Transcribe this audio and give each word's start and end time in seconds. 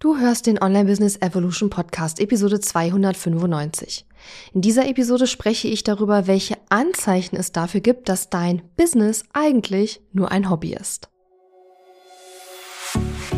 Du 0.00 0.16
hörst 0.16 0.46
den 0.46 0.62
Online 0.62 0.84
Business 0.84 1.16
Evolution 1.20 1.70
Podcast 1.70 2.20
Episode 2.20 2.60
295. 2.60 4.06
In 4.54 4.60
dieser 4.60 4.86
Episode 4.86 5.26
spreche 5.26 5.66
ich 5.66 5.82
darüber, 5.82 6.28
welche 6.28 6.56
Anzeichen 6.68 7.34
es 7.34 7.50
dafür 7.50 7.80
gibt, 7.80 8.08
dass 8.08 8.30
dein 8.30 8.62
Business 8.76 9.24
eigentlich 9.32 10.00
nur 10.12 10.30
ein 10.30 10.50
Hobby 10.50 10.72
ist. 10.72 11.08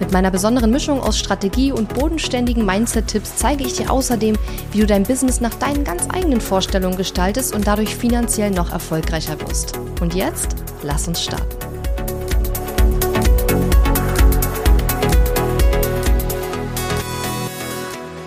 Mit 0.00 0.10
meiner 0.10 0.32
besonderen 0.32 0.72
Mischung 0.72 1.00
aus 1.00 1.16
Strategie 1.16 1.70
und 1.70 1.94
bodenständigen 1.94 2.66
Mindset-Tipps 2.66 3.36
zeige 3.36 3.64
ich 3.64 3.74
dir 3.74 3.92
außerdem, 3.92 4.36
wie 4.72 4.80
du 4.80 4.86
dein 4.86 5.04
Business 5.04 5.40
nach 5.40 5.54
deinen 5.54 5.84
ganz 5.84 6.08
eigenen 6.12 6.40
Vorstellungen 6.40 6.96
gestaltest 6.96 7.54
und 7.54 7.66
dadurch 7.66 7.94
finanziell 7.94 8.50
noch 8.50 8.72
erfolgreicher 8.72 9.40
wirst. 9.40 9.78
Und 10.00 10.14
jetzt, 10.14 10.56
lass 10.82 11.06
uns 11.06 11.22
starten. 11.22 11.46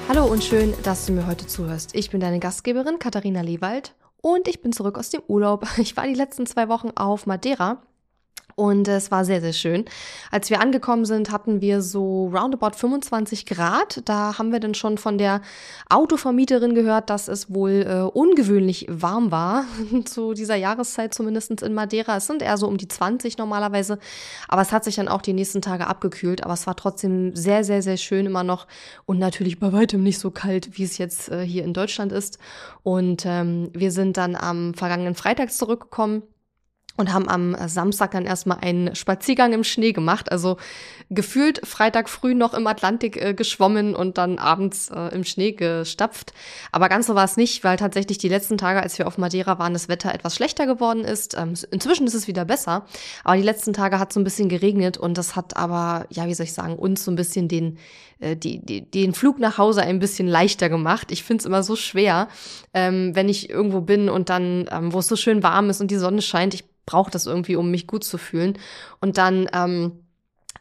Hallo 0.07 0.25
und 0.25 0.41
schön, 0.41 0.73
dass 0.83 1.05
du 1.05 1.11
mir 1.11 1.27
heute 1.27 1.47
zuhörst. 1.47 1.93
Ich 1.95 2.11
bin 2.11 2.21
deine 2.21 2.39
Gastgeberin 2.39 2.97
Katharina 2.97 3.41
Lewald 3.41 3.93
und 4.21 4.47
ich 4.47 4.61
bin 4.61 4.71
zurück 4.71 4.97
aus 4.97 5.09
dem 5.09 5.21
Urlaub. 5.27 5.67
Ich 5.77 5.97
war 5.97 6.07
die 6.07 6.13
letzten 6.13 6.45
zwei 6.45 6.69
Wochen 6.69 6.91
auf 6.95 7.25
Madeira 7.25 7.81
und 8.57 8.87
es 8.87 9.11
war 9.11 9.23
sehr, 9.23 9.39
sehr 9.39 9.53
schön. 9.53 9.85
Als 10.31 10.49
wir 10.49 10.59
angekommen 10.61 11.05
sind, 11.05 11.31
hatten 11.31 11.61
wir 11.61 11.83
so 11.83 12.27
roundabout 12.33 12.75
25 12.75 13.45
Grad. 13.45 14.01
Da 14.05 14.39
haben 14.39 14.51
wir 14.51 14.59
dann 14.59 14.73
schon 14.73 14.97
von 14.97 15.19
der 15.19 15.41
Autovermieterin 15.91 16.73
gehört, 16.73 17.11
dass 17.11 17.27
es 17.27 17.53
wohl 17.53 17.85
äh, 17.87 18.01
ungewöhnlich 18.17 18.87
warm 18.89 19.29
war, 19.29 19.65
zu 20.05 20.33
dieser 20.33 20.55
Jahreszeit 20.55 21.13
zumindest 21.13 21.61
in 21.61 21.75
Madeira. 21.75 22.17
Es 22.17 22.25
sind 22.25 22.41
eher 22.41 22.57
so 22.57 22.67
um 22.67 22.77
die 22.77 22.87
20 22.87 23.37
normalerweise, 23.37 23.99
aber 24.47 24.63
es 24.63 24.71
hat 24.71 24.85
sich 24.85 24.95
dann 24.95 25.07
auch 25.07 25.21
die 25.21 25.33
nächsten 25.33 25.61
Tage 25.61 25.85
abgekühlt. 25.85 26.43
Aber 26.43 26.55
es 26.55 26.65
war 26.65 26.75
trotzdem 26.75 27.35
sehr, 27.35 27.63
sehr, 27.63 27.83
sehr 27.83 27.97
schön 27.97 28.25
immer 28.25 28.43
noch 28.43 28.65
und 29.05 29.19
natürlich 29.19 29.59
bei 29.59 29.71
weitem 29.71 30.01
nicht 30.01 30.17
so 30.17 30.31
kalt, 30.31 30.79
wie 30.79 30.83
es 30.83 30.97
jetzt 30.97 31.29
äh, 31.29 31.45
hier 31.45 31.63
in 31.63 31.75
Deutschland 31.75 32.11
ist. 32.11 32.39
Und 32.81 33.23
ähm, 33.27 33.69
wir 33.73 33.91
sind 33.91 34.17
dann 34.17 34.35
am 34.35 34.73
vergangenen 34.73 35.13
Freitag 35.13 35.51
zurückgekommen 35.51 36.23
und 36.97 37.13
haben 37.13 37.29
am 37.29 37.55
Samstag 37.67 38.11
dann 38.11 38.25
erstmal 38.25 38.57
einen 38.61 38.95
Spaziergang 38.95 39.53
im 39.53 39.63
Schnee 39.63 39.93
gemacht. 39.93 40.31
Also 40.31 40.57
gefühlt 41.09 41.65
Freitag 41.65 42.09
früh 42.09 42.33
noch 42.33 42.53
im 42.53 42.67
Atlantik 42.67 43.21
äh, 43.21 43.33
geschwommen 43.33 43.95
und 43.95 44.17
dann 44.17 44.39
abends 44.39 44.89
äh, 44.89 45.15
im 45.15 45.23
Schnee 45.23 45.53
gestapft. 45.53 46.33
Aber 46.71 46.89
ganz 46.89 47.07
so 47.07 47.15
war 47.15 47.23
es 47.23 47.37
nicht, 47.37 47.63
weil 47.63 47.77
tatsächlich 47.77 48.17
die 48.17 48.29
letzten 48.29 48.57
Tage, 48.57 48.81
als 48.81 48.97
wir 48.97 49.07
auf 49.07 49.17
Madeira 49.17 49.59
waren, 49.59 49.73
das 49.73 49.87
Wetter 49.87 50.13
etwas 50.13 50.35
schlechter 50.35 50.65
geworden 50.65 51.03
ist. 51.03 51.37
Ähm, 51.37 51.53
inzwischen 51.71 52.07
ist 52.07 52.15
es 52.15 52.27
wieder 52.27 52.45
besser, 52.45 52.85
aber 53.23 53.37
die 53.37 53.43
letzten 53.43 53.73
Tage 53.73 53.99
hat 53.99 54.11
so 54.11 54.19
ein 54.19 54.25
bisschen 54.25 54.49
geregnet 54.49 54.97
und 54.97 55.17
das 55.17 55.35
hat 55.35 55.55
aber, 55.55 56.05
ja, 56.09 56.27
wie 56.27 56.33
soll 56.33 56.45
ich 56.45 56.53
sagen, 56.53 56.75
uns 56.75 57.05
so 57.05 57.11
ein 57.11 57.15
bisschen 57.15 57.47
den, 57.47 57.77
äh, 58.19 58.35
die, 58.35 58.59
die, 58.59 58.81
den 58.81 59.13
Flug 59.13 59.39
nach 59.39 59.57
Hause 59.57 59.81
ein 59.81 59.99
bisschen 59.99 60.27
leichter 60.27 60.69
gemacht. 60.69 61.11
Ich 61.11 61.23
finde 61.23 61.41
es 61.41 61.45
immer 61.45 61.63
so 61.63 61.75
schwer, 61.75 62.27
ähm, 62.73 63.15
wenn 63.15 63.29
ich 63.29 63.49
irgendwo 63.49 63.81
bin 63.81 64.09
und 64.09 64.29
dann, 64.29 64.67
ähm, 64.71 64.93
wo 64.93 64.99
es 64.99 65.07
so 65.07 65.15
schön 65.15 65.43
warm 65.43 65.69
ist 65.69 65.79
und 65.79 65.91
die 65.91 65.97
Sonne 65.97 66.21
scheint. 66.21 66.53
Ich 66.53 66.65
brauche 66.87 67.11
das 67.11 67.27
irgendwie, 67.27 67.55
um 67.55 67.69
mich 67.69 67.85
gut 67.85 68.03
zu 68.03 68.17
fühlen. 68.17 68.57
Und 68.99 69.19
dann, 69.19 69.47
ähm, 69.53 69.99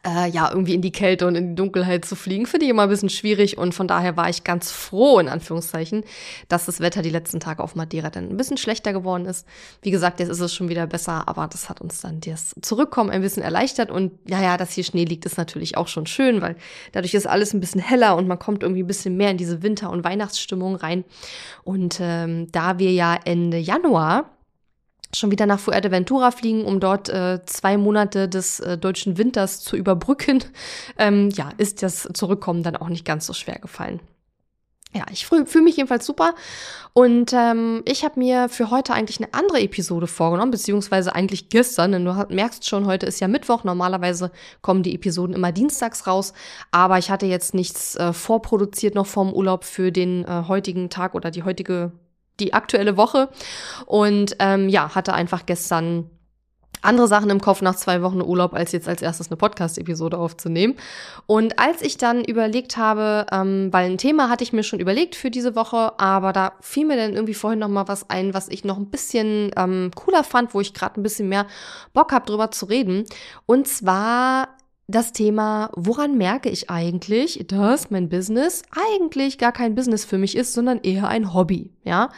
äh, 0.05 0.29
ja, 0.29 0.49
irgendwie 0.49 0.75
in 0.75 0.81
die 0.81 0.91
Kälte 0.91 1.25
und 1.25 1.35
in 1.35 1.49
die 1.49 1.55
Dunkelheit 1.55 2.05
zu 2.05 2.15
fliegen, 2.15 2.45
finde 2.45 2.65
ich 2.65 2.69
immer 2.69 2.83
ein 2.83 2.89
bisschen 2.89 3.09
schwierig. 3.09 3.57
Und 3.57 3.73
von 3.73 3.87
daher 3.87 4.15
war 4.15 4.29
ich 4.29 4.43
ganz 4.43 4.71
froh, 4.71 5.19
in 5.19 5.27
Anführungszeichen, 5.27 6.03
dass 6.49 6.65
das 6.65 6.79
Wetter 6.79 7.01
die 7.01 7.09
letzten 7.09 7.39
Tage 7.39 7.63
auf 7.63 7.75
Madeira 7.75 8.09
dann 8.09 8.29
ein 8.29 8.37
bisschen 8.37 8.57
schlechter 8.57 8.93
geworden 8.93 9.25
ist. 9.25 9.47
Wie 9.81 9.89
gesagt, 9.89 10.19
jetzt 10.19 10.29
ist 10.29 10.39
es 10.39 10.53
schon 10.53 10.69
wieder 10.69 10.85
besser, 10.85 11.27
aber 11.27 11.47
das 11.47 11.69
hat 11.69 11.81
uns 11.81 12.01
dann 12.01 12.19
das 12.21 12.53
Zurückkommen 12.61 13.09
ein 13.09 13.21
bisschen 13.21 13.43
erleichtert. 13.43 13.89
Und 13.89 14.11
ja, 14.27 14.41
ja, 14.41 14.57
dass 14.57 14.73
hier 14.73 14.83
Schnee 14.83 15.05
liegt, 15.05 15.25
ist 15.25 15.37
natürlich 15.37 15.77
auch 15.77 15.87
schon 15.87 16.05
schön, 16.05 16.41
weil 16.41 16.57
dadurch 16.91 17.13
ist 17.13 17.27
alles 17.27 17.53
ein 17.53 17.59
bisschen 17.59 17.81
heller 17.81 18.15
und 18.15 18.27
man 18.27 18.39
kommt 18.39 18.63
irgendwie 18.63 18.83
ein 18.83 18.87
bisschen 18.87 19.17
mehr 19.17 19.31
in 19.31 19.37
diese 19.37 19.63
Winter- 19.63 19.89
und 19.89 20.03
Weihnachtsstimmung 20.03 20.75
rein. 20.75 21.05
Und 21.63 21.99
ähm, 22.01 22.51
da 22.51 22.79
wir 22.79 22.91
ja 22.91 23.17
Ende 23.25 23.57
Januar 23.57 24.36
schon 25.15 25.31
wieder 25.31 25.45
nach 25.45 25.59
Fuerteventura 25.59 26.31
fliegen, 26.31 26.65
um 26.65 26.79
dort 26.79 27.09
äh, 27.09 27.39
zwei 27.45 27.77
Monate 27.77 28.27
des 28.27 28.59
äh, 28.59 28.77
deutschen 28.77 29.17
Winters 29.17 29.61
zu 29.61 29.75
überbrücken, 29.75 30.43
ähm, 30.97 31.29
ja, 31.29 31.49
ist 31.57 31.83
das 31.83 32.09
Zurückkommen 32.13 32.63
dann 32.63 32.75
auch 32.75 32.89
nicht 32.89 33.05
ganz 33.05 33.25
so 33.25 33.33
schwer 33.33 33.59
gefallen. 33.59 33.99
Ja, 34.93 35.05
ich 35.11 35.27
fühle 35.27 35.61
mich 35.61 35.75
jedenfalls 35.75 36.05
super. 36.05 36.33
Und 36.93 37.33
ähm, 37.33 37.83
ich 37.85 38.03
habe 38.03 38.19
mir 38.19 38.49
für 38.49 38.71
heute 38.71 38.93
eigentlich 38.93 39.19
eine 39.19 39.33
andere 39.33 39.59
Episode 39.59 40.07
vorgenommen, 40.07 40.51
beziehungsweise 40.51 41.13
eigentlich 41.13 41.49
gestern, 41.49 41.91
denn 41.91 42.05
du 42.05 42.25
merkst 42.29 42.67
schon, 42.67 42.87
heute 42.87 43.05
ist 43.05 43.19
ja 43.19 43.27
Mittwoch, 43.27 43.63
normalerweise 43.63 44.31
kommen 44.61 44.81
die 44.81 44.95
Episoden 44.95 45.35
immer 45.35 45.51
dienstags 45.51 46.07
raus, 46.07 46.33
aber 46.71 46.97
ich 46.97 47.11
hatte 47.11 47.25
jetzt 47.25 47.53
nichts 47.53 47.95
äh, 47.97 48.13
vorproduziert 48.13 48.95
noch 48.95 49.05
vorm 49.05 49.33
Urlaub 49.33 49.65
für 49.65 49.91
den 49.91 50.23
äh, 50.23 50.43
heutigen 50.47 50.89
Tag 50.89 51.13
oder 51.13 51.29
die 51.29 51.43
heutige 51.43 51.91
die 52.39 52.53
aktuelle 52.53 52.97
Woche 52.97 53.29
und 53.85 54.35
ähm, 54.39 54.69
ja, 54.69 54.93
hatte 54.95 55.13
einfach 55.13 55.45
gestern 55.45 56.09
andere 56.81 57.07
Sachen 57.07 57.29
im 57.29 57.41
Kopf 57.41 57.61
nach 57.61 57.75
zwei 57.75 58.01
Wochen 58.01 58.21
Urlaub, 58.21 58.53
als 58.53 58.71
jetzt 58.71 58.87
als 58.87 59.01
erstes 59.01 59.27
eine 59.27 59.37
Podcast-Episode 59.37 60.17
aufzunehmen. 60.17 60.75
Und 61.25 61.59
als 61.59 61.81
ich 61.81 61.97
dann 61.97 62.23
überlegt 62.23 62.77
habe, 62.77 63.25
ähm, 63.31 63.69
weil 63.71 63.89
ein 63.89 63.97
Thema 63.97 64.29
hatte 64.29 64.43
ich 64.43 64.53
mir 64.53 64.63
schon 64.63 64.79
überlegt 64.79 65.15
für 65.15 65.31
diese 65.31 65.55
Woche, 65.55 65.99
aber 65.99 66.33
da 66.33 66.53
fiel 66.61 66.85
mir 66.85 66.97
dann 66.97 67.13
irgendwie 67.13 67.33
vorhin 67.33 67.59
noch 67.59 67.67
mal 67.67 67.87
was 67.87 68.09
ein, 68.09 68.33
was 68.33 68.47
ich 68.47 68.63
noch 68.63 68.77
ein 68.77 68.89
bisschen 68.89 69.51
ähm, 69.57 69.91
cooler 69.95 70.23
fand, 70.23 70.53
wo 70.53 70.61
ich 70.61 70.73
gerade 70.73 70.99
ein 70.99 71.03
bisschen 71.03 71.29
mehr 71.29 71.47
Bock 71.93 72.11
habe, 72.11 72.25
drüber 72.25 72.51
zu 72.51 72.65
reden. 72.65 73.05
Und 73.45 73.67
zwar 73.67 74.49
das 74.87 75.11
Thema, 75.11 75.69
woran 75.75 76.17
merke 76.17 76.49
ich 76.49 76.69
eigentlich, 76.69 77.45
dass 77.47 77.91
mein 77.91 78.07
Business 78.07 78.63
eigentlich 78.71 79.37
gar 79.37 79.51
kein 79.51 79.75
Business 79.75 80.05
für 80.05 80.17
mich 80.17 80.35
ist, 80.35 80.53
sondern 80.53 80.79
eher 80.81 81.07
ein 81.07 81.33
Hobby, 81.33 81.71
ja? 81.83 82.09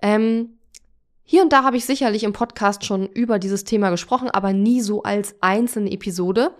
Ähm, 0.00 0.58
hier 1.26 1.40
und 1.40 1.54
da 1.54 1.64
habe 1.64 1.78
ich 1.78 1.86
sicherlich 1.86 2.22
im 2.22 2.34
Podcast 2.34 2.84
schon 2.84 3.06
über 3.06 3.38
dieses 3.38 3.64
Thema 3.64 3.88
gesprochen, 3.88 4.28
aber 4.30 4.52
nie 4.52 4.82
so 4.82 5.04
als 5.04 5.34
einzelne 5.40 5.90
Episode. 5.90 6.50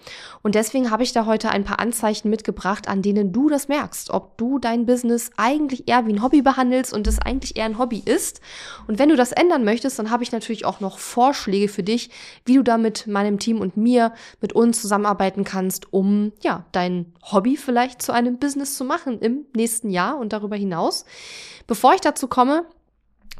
Und 0.42 0.54
deswegen 0.54 0.90
habe 0.90 1.02
ich 1.02 1.12
da 1.12 1.26
heute 1.26 1.50
ein 1.50 1.64
paar 1.64 1.80
Anzeichen 1.80 2.30
mitgebracht, 2.30 2.88
an 2.88 3.02
denen 3.02 3.30
du 3.30 3.50
das 3.50 3.68
merkst, 3.68 4.08
ob 4.08 4.38
du 4.38 4.58
dein 4.58 4.86
Business 4.86 5.30
eigentlich 5.36 5.86
eher 5.86 6.06
wie 6.06 6.14
ein 6.14 6.22
Hobby 6.22 6.40
behandelst 6.40 6.94
und 6.94 7.06
es 7.06 7.18
eigentlich 7.18 7.58
eher 7.58 7.66
ein 7.66 7.76
Hobby 7.76 8.02
ist. 8.06 8.40
Und 8.86 8.98
wenn 8.98 9.10
du 9.10 9.16
das 9.16 9.32
ändern 9.32 9.64
möchtest, 9.64 9.98
dann 9.98 10.10
habe 10.10 10.22
ich 10.22 10.32
natürlich 10.32 10.64
auch 10.64 10.80
noch 10.80 10.98
Vorschläge 10.98 11.68
für 11.68 11.82
dich, 11.82 12.08
wie 12.46 12.54
du 12.54 12.62
da 12.62 12.78
mit 12.78 13.06
meinem 13.06 13.38
Team 13.38 13.60
und 13.60 13.76
mir, 13.76 14.14
mit 14.40 14.54
uns 14.54 14.80
zusammenarbeiten 14.80 15.44
kannst, 15.44 15.92
um 15.92 16.32
ja, 16.40 16.64
dein 16.72 17.12
Hobby 17.22 17.58
vielleicht 17.58 18.00
zu 18.00 18.12
einem 18.12 18.38
Business 18.38 18.78
zu 18.78 18.84
machen 18.84 19.18
im 19.18 19.44
nächsten 19.54 19.90
Jahr 19.90 20.18
und 20.18 20.32
darüber 20.32 20.56
hinaus. 20.56 21.04
Bevor 21.66 21.92
ich 21.92 22.00
dazu 22.00 22.28
komme, 22.28 22.64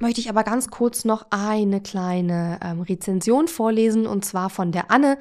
möchte 0.01 0.21
ich 0.21 0.29
aber 0.29 0.43
ganz 0.45 0.69
kurz 0.69 1.05
noch 1.05 1.27
eine 1.31 1.81
kleine 1.81 2.59
ähm, 2.63 2.83
Rezension 2.83 3.49
vorlesen 3.49 4.07
und 4.07 4.25
zwar 4.25 4.51
von 4.51 4.73
der 4.73 4.91
Anne, 4.91 5.19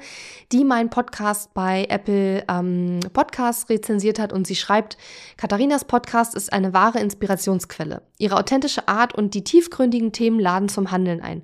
die 0.52 0.64
meinen 0.64 0.90
Podcast 0.90 1.54
bei 1.54 1.86
Apple 1.88 2.44
ähm, 2.48 3.00
Podcasts 3.12 3.68
rezensiert 3.70 4.18
hat 4.18 4.32
und 4.32 4.46
sie 4.46 4.56
schreibt, 4.56 4.96
Katharinas 5.36 5.84
Podcast 5.84 6.34
ist 6.34 6.52
eine 6.52 6.72
wahre 6.72 7.00
Inspirationsquelle. 7.00 8.02
Ihre 8.18 8.36
authentische 8.36 8.88
Art 8.88 9.14
und 9.14 9.34
die 9.34 9.44
tiefgründigen 9.44 10.12
Themen 10.12 10.40
laden 10.40 10.68
zum 10.68 10.90
Handeln 10.90 11.20
ein. 11.20 11.42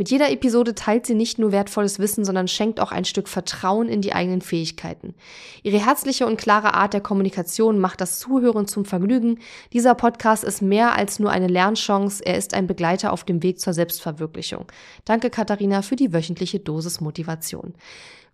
Mit 0.00 0.10
jeder 0.10 0.30
Episode 0.30 0.74
teilt 0.74 1.04
sie 1.04 1.14
nicht 1.14 1.38
nur 1.38 1.52
wertvolles 1.52 1.98
Wissen, 1.98 2.24
sondern 2.24 2.48
schenkt 2.48 2.80
auch 2.80 2.90
ein 2.90 3.04
Stück 3.04 3.28
Vertrauen 3.28 3.86
in 3.86 4.00
die 4.00 4.14
eigenen 4.14 4.40
Fähigkeiten. 4.40 5.14
Ihre 5.62 5.84
herzliche 5.84 6.24
und 6.24 6.38
klare 6.38 6.72
Art 6.72 6.94
der 6.94 7.02
Kommunikation 7.02 7.78
macht 7.78 8.00
das 8.00 8.18
Zuhören 8.18 8.66
zum 8.66 8.86
Vergnügen. 8.86 9.40
Dieser 9.74 9.94
Podcast 9.94 10.42
ist 10.42 10.62
mehr 10.62 10.96
als 10.96 11.18
nur 11.18 11.30
eine 11.30 11.48
Lernchance, 11.48 12.24
er 12.24 12.38
ist 12.38 12.54
ein 12.54 12.66
Begleiter 12.66 13.12
auf 13.12 13.24
dem 13.24 13.42
Weg 13.42 13.60
zur 13.60 13.74
Selbstverwirklichung. 13.74 14.64
Danke, 15.04 15.28
Katharina, 15.28 15.82
für 15.82 15.96
die 15.96 16.14
wöchentliche 16.14 16.60
Dosis 16.60 17.02
Motivation. 17.02 17.74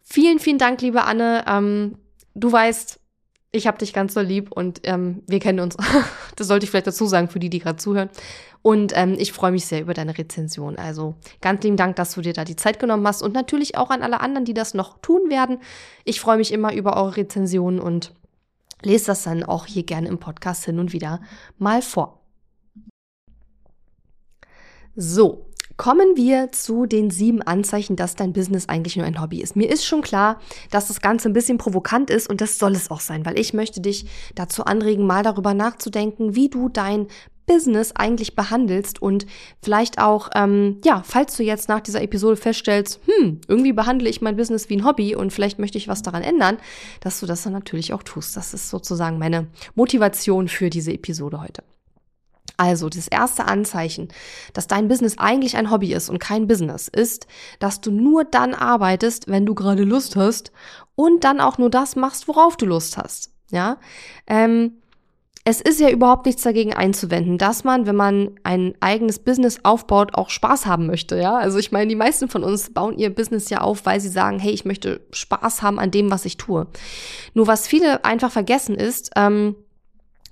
Vielen, 0.04 0.38
vielen 0.38 0.58
Dank, 0.58 0.80
liebe 0.82 1.02
Anne. 1.02 1.44
Ähm, 1.48 1.98
du 2.36 2.52
weißt, 2.52 3.00
ich 3.56 3.66
habe 3.66 3.78
dich 3.78 3.92
ganz 3.92 4.14
so 4.14 4.20
lieb 4.20 4.52
und 4.52 4.80
ähm, 4.84 5.22
wir 5.26 5.40
kennen 5.40 5.60
uns. 5.60 5.76
das 6.36 6.46
sollte 6.46 6.64
ich 6.64 6.70
vielleicht 6.70 6.86
dazu 6.86 7.06
sagen 7.06 7.28
für 7.28 7.38
die, 7.38 7.50
die 7.50 7.58
gerade 7.58 7.78
zuhören. 7.78 8.10
Und 8.62 8.92
ähm, 8.96 9.14
ich 9.18 9.32
freue 9.32 9.52
mich 9.52 9.66
sehr 9.66 9.80
über 9.80 9.94
deine 9.94 10.16
Rezension. 10.18 10.76
Also 10.76 11.14
ganz 11.40 11.62
lieben 11.62 11.76
Dank, 11.76 11.96
dass 11.96 12.14
du 12.14 12.20
dir 12.20 12.32
da 12.32 12.44
die 12.44 12.56
Zeit 12.56 12.78
genommen 12.78 13.06
hast 13.06 13.22
und 13.22 13.32
natürlich 13.32 13.76
auch 13.76 13.90
an 13.90 14.02
alle 14.02 14.20
anderen, 14.20 14.44
die 14.44 14.54
das 14.54 14.74
noch 14.74 14.98
tun 14.98 15.30
werden. 15.30 15.58
Ich 16.04 16.20
freue 16.20 16.36
mich 16.36 16.52
immer 16.52 16.74
über 16.74 16.96
eure 16.96 17.16
Rezensionen 17.16 17.80
und 17.80 18.12
lese 18.82 19.06
das 19.06 19.22
dann 19.22 19.44
auch 19.44 19.66
hier 19.66 19.84
gerne 19.84 20.08
im 20.08 20.18
Podcast 20.18 20.64
hin 20.64 20.78
und 20.78 20.92
wieder 20.92 21.20
mal 21.58 21.82
vor. 21.82 22.20
So, 24.96 25.46
Kommen 25.76 26.16
wir 26.16 26.52
zu 26.52 26.86
den 26.86 27.10
sieben 27.10 27.42
Anzeichen, 27.42 27.96
dass 27.96 28.16
dein 28.16 28.32
Business 28.32 28.68
eigentlich 28.68 28.96
nur 28.96 29.04
ein 29.04 29.20
Hobby 29.20 29.42
ist. 29.42 29.56
Mir 29.56 29.70
ist 29.70 29.84
schon 29.84 30.00
klar, 30.00 30.40
dass 30.70 30.88
das 30.88 31.02
Ganze 31.02 31.28
ein 31.28 31.34
bisschen 31.34 31.58
provokant 31.58 32.08
ist 32.08 32.30
und 32.30 32.40
das 32.40 32.58
soll 32.58 32.72
es 32.72 32.90
auch 32.90 33.00
sein, 33.00 33.26
weil 33.26 33.38
ich 33.38 33.52
möchte 33.52 33.80
dich 33.80 34.06
dazu 34.34 34.64
anregen, 34.64 35.06
mal 35.06 35.22
darüber 35.22 35.52
nachzudenken, 35.52 36.34
wie 36.34 36.48
du 36.48 36.70
dein 36.70 37.08
Business 37.46 37.92
eigentlich 37.92 38.34
behandelst 38.34 39.00
und 39.00 39.26
vielleicht 39.62 40.00
auch, 40.00 40.30
ähm, 40.34 40.80
ja, 40.84 41.02
falls 41.04 41.36
du 41.36 41.42
jetzt 41.42 41.68
nach 41.68 41.80
dieser 41.80 42.02
Episode 42.02 42.36
feststellst, 42.36 43.00
hm, 43.06 43.40
irgendwie 43.46 43.72
behandle 43.72 44.08
ich 44.08 44.20
mein 44.20 44.36
Business 44.36 44.68
wie 44.68 44.76
ein 44.78 44.84
Hobby 44.84 45.14
und 45.14 45.32
vielleicht 45.32 45.58
möchte 45.58 45.78
ich 45.78 45.88
was 45.88 46.02
daran 46.02 46.22
ändern, 46.22 46.58
dass 47.00 47.20
du 47.20 47.26
das 47.26 47.42
dann 47.44 47.52
natürlich 47.52 47.92
auch 47.92 48.02
tust. 48.02 48.36
Das 48.36 48.52
ist 48.52 48.68
sozusagen 48.70 49.18
meine 49.18 49.46
Motivation 49.74 50.48
für 50.48 50.70
diese 50.70 50.92
Episode 50.92 51.40
heute. 51.40 51.62
Also 52.56 52.88
das 52.88 53.08
erste 53.08 53.44
Anzeichen, 53.44 54.08
dass 54.54 54.66
dein 54.66 54.88
Business 54.88 55.18
eigentlich 55.18 55.56
ein 55.56 55.70
Hobby 55.70 55.92
ist 55.92 56.08
und 56.08 56.18
kein 56.18 56.46
Business, 56.46 56.88
ist, 56.88 57.26
dass 57.58 57.80
du 57.80 57.90
nur 57.90 58.24
dann 58.24 58.54
arbeitest, 58.54 59.28
wenn 59.28 59.44
du 59.44 59.54
gerade 59.54 59.84
Lust 59.84 60.16
hast 60.16 60.52
und 60.94 61.24
dann 61.24 61.40
auch 61.40 61.58
nur 61.58 61.70
das 61.70 61.96
machst, 61.96 62.28
worauf 62.28 62.56
du 62.56 62.66
Lust 62.66 62.96
hast. 62.96 63.32
Ja, 63.50 63.78
ähm, 64.26 64.78
es 65.48 65.60
ist 65.60 65.78
ja 65.78 65.90
überhaupt 65.90 66.26
nichts 66.26 66.42
dagegen 66.42 66.74
einzuwenden, 66.74 67.38
dass 67.38 67.62
man, 67.62 67.86
wenn 67.86 67.94
man 67.94 68.32
ein 68.42 68.74
eigenes 68.80 69.20
Business 69.20 69.60
aufbaut, 69.62 70.14
auch 70.14 70.28
Spaß 70.28 70.66
haben 70.66 70.86
möchte, 70.86 71.16
ja. 71.16 71.36
Also 71.36 71.58
ich 71.58 71.70
meine, 71.70 71.88
die 71.88 71.94
meisten 71.94 72.28
von 72.28 72.42
uns 72.42 72.70
bauen 72.70 72.98
ihr 72.98 73.14
Business 73.14 73.48
ja 73.48 73.60
auf, 73.60 73.86
weil 73.86 74.00
sie 74.00 74.08
sagen, 74.08 74.40
hey, 74.40 74.50
ich 74.50 74.64
möchte 74.64 75.02
Spaß 75.12 75.62
haben 75.62 75.78
an 75.78 75.92
dem, 75.92 76.10
was 76.10 76.24
ich 76.24 76.36
tue. 76.36 76.66
Nur 77.34 77.46
was 77.46 77.68
viele 77.68 78.04
einfach 78.04 78.32
vergessen 78.32 78.74
ist, 78.74 79.12
ähm, 79.14 79.54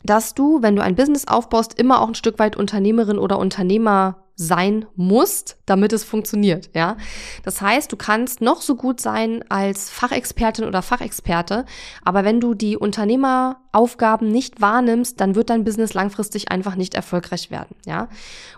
dass 0.05 0.35
du, 0.35 0.63
wenn 0.63 0.77
du 0.77 0.83
ein 0.83 0.95
Business 0.95 1.27
aufbaust, 1.27 1.79
immer 1.79 2.01
auch 2.01 2.09
ein 2.09 2.15
Stück 2.15 2.39
weit 2.39 2.57
Unternehmerin 2.57 3.19
oder 3.19 3.39
Unternehmer 3.39 4.19
sein 4.37 4.87
musst, 4.97 5.59
damit 5.65 5.93
es 5.93 6.03
funktioniert, 6.03 6.71
ja. 6.75 6.97
Das 7.45 7.61
heißt, 7.61 7.91
du 7.93 7.97
kannst 7.97 8.41
noch 8.41 8.63
so 8.63 8.75
gut 8.75 9.01
sein 9.01 9.45
als 9.49 9.91
Fachexpertin 9.91 10.65
oder 10.65 10.83
Fachexperte, 10.83 11.65
aber 12.05 12.25
wenn 12.25 12.41
du 12.41 12.55
die 12.55 12.77
Unternehmeraufgaben 12.77 14.29
nicht 14.29 14.61
wahrnimmst, 14.61 15.21
dann 15.21 15.37
wird 15.37 15.51
dein 15.51 15.63
Business 15.63 15.95
langfristig 15.95 16.51
einfach 16.51 16.75
nicht 16.75 16.95
erfolgreich 16.95 17.51
werden, 17.53 17.77
ja. 17.87 18.09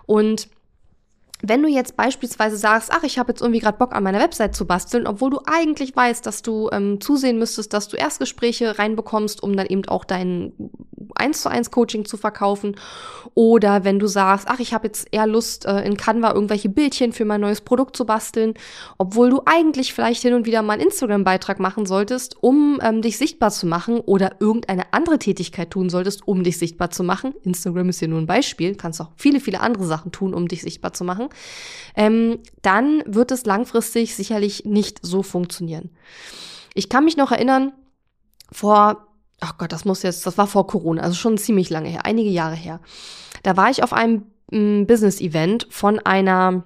Und 0.07 0.49
wenn 1.43 1.61
du 1.61 1.69
jetzt 1.69 1.95
beispielsweise 1.95 2.57
sagst, 2.57 2.91
ach, 2.91 3.03
ich 3.03 3.19
habe 3.19 3.31
jetzt 3.31 3.41
irgendwie 3.41 3.59
gerade 3.59 3.77
Bock 3.77 3.93
an 3.93 4.03
meiner 4.03 4.19
Website 4.19 4.55
zu 4.55 4.65
basteln, 4.65 5.05
obwohl 5.05 5.29
du 5.29 5.39
eigentlich 5.45 5.95
weißt, 5.95 6.25
dass 6.25 6.41
du 6.41 6.69
ähm, 6.71 6.99
zusehen 6.99 7.37
müsstest, 7.37 7.73
dass 7.73 7.87
du 7.87 7.95
Erstgespräche 7.95 8.79
reinbekommst, 8.79 9.43
um 9.43 9.55
dann 9.55 9.67
eben 9.67 9.87
auch 9.87 10.03
dein 10.03 10.53
eins 11.15 11.41
zu 11.41 11.49
eins 11.49 11.71
Coaching 11.71 12.05
zu 12.05 12.17
verkaufen. 12.17 12.75
Oder 13.35 13.83
wenn 13.83 13.99
du 13.99 14.07
sagst, 14.07 14.47
ach, 14.49 14.59
ich 14.59 14.73
habe 14.73 14.87
jetzt 14.87 15.07
eher 15.11 15.27
Lust, 15.27 15.65
äh, 15.65 15.81
in 15.81 15.95
Canva 15.95 16.33
irgendwelche 16.33 16.69
Bildchen 16.69 17.13
für 17.13 17.25
mein 17.25 17.41
neues 17.41 17.61
Produkt 17.61 17.95
zu 17.95 18.05
basteln, 18.05 18.55
obwohl 18.97 19.29
du 19.29 19.41
eigentlich 19.45 19.93
vielleicht 19.93 20.23
hin 20.23 20.33
und 20.33 20.45
wieder 20.45 20.63
mal 20.63 20.73
einen 20.73 20.83
Instagram-Beitrag 20.83 21.59
machen 21.59 21.85
solltest, 21.85 22.35
um 22.41 22.79
ähm, 22.81 23.01
dich 23.01 23.17
sichtbar 23.17 23.51
zu 23.51 23.67
machen 23.67 23.99
oder 23.99 24.37
irgendeine 24.39 24.91
andere 24.91 25.19
Tätigkeit 25.19 25.69
tun 25.69 25.89
solltest, 25.89 26.27
um 26.27 26.43
dich 26.43 26.57
sichtbar 26.57 26.89
zu 26.89 27.03
machen. 27.03 27.33
Instagram 27.43 27.89
ist 27.89 27.99
hier 27.99 28.07
nur 28.07 28.19
ein 28.19 28.27
Beispiel, 28.27 28.75
kannst 28.75 29.01
auch 29.01 29.11
viele, 29.15 29.39
viele 29.39 29.61
andere 29.61 29.85
Sachen 29.85 30.11
tun, 30.11 30.33
um 30.33 30.47
dich 30.47 30.63
sichtbar 30.63 30.93
zu 30.93 31.03
machen 31.03 31.26
ähm, 31.95 32.39
dann 32.61 33.03
wird 33.05 33.31
es 33.31 33.45
langfristig 33.45 34.15
sicherlich 34.15 34.65
nicht 34.65 34.99
so 35.01 35.23
funktionieren. 35.23 35.89
Ich 36.73 36.89
kann 36.89 37.05
mich 37.05 37.17
noch 37.17 37.31
erinnern, 37.31 37.73
vor, 38.51 39.07
ach 39.39 39.57
Gott, 39.57 39.71
das 39.71 39.85
muss 39.85 40.03
jetzt, 40.03 40.25
das 40.25 40.37
war 40.37 40.47
vor 40.47 40.67
Corona, 40.67 41.01
also 41.01 41.15
schon 41.15 41.37
ziemlich 41.37 41.69
lange 41.69 41.89
her, 41.89 42.05
einige 42.05 42.29
Jahre 42.29 42.55
her. 42.55 42.79
Da 43.43 43.57
war 43.57 43.69
ich 43.69 43.83
auf 43.83 43.93
einem 43.93 44.25
mm, 44.51 44.85
Business-Event 44.85 45.67
von 45.69 45.99
einer 45.99 46.63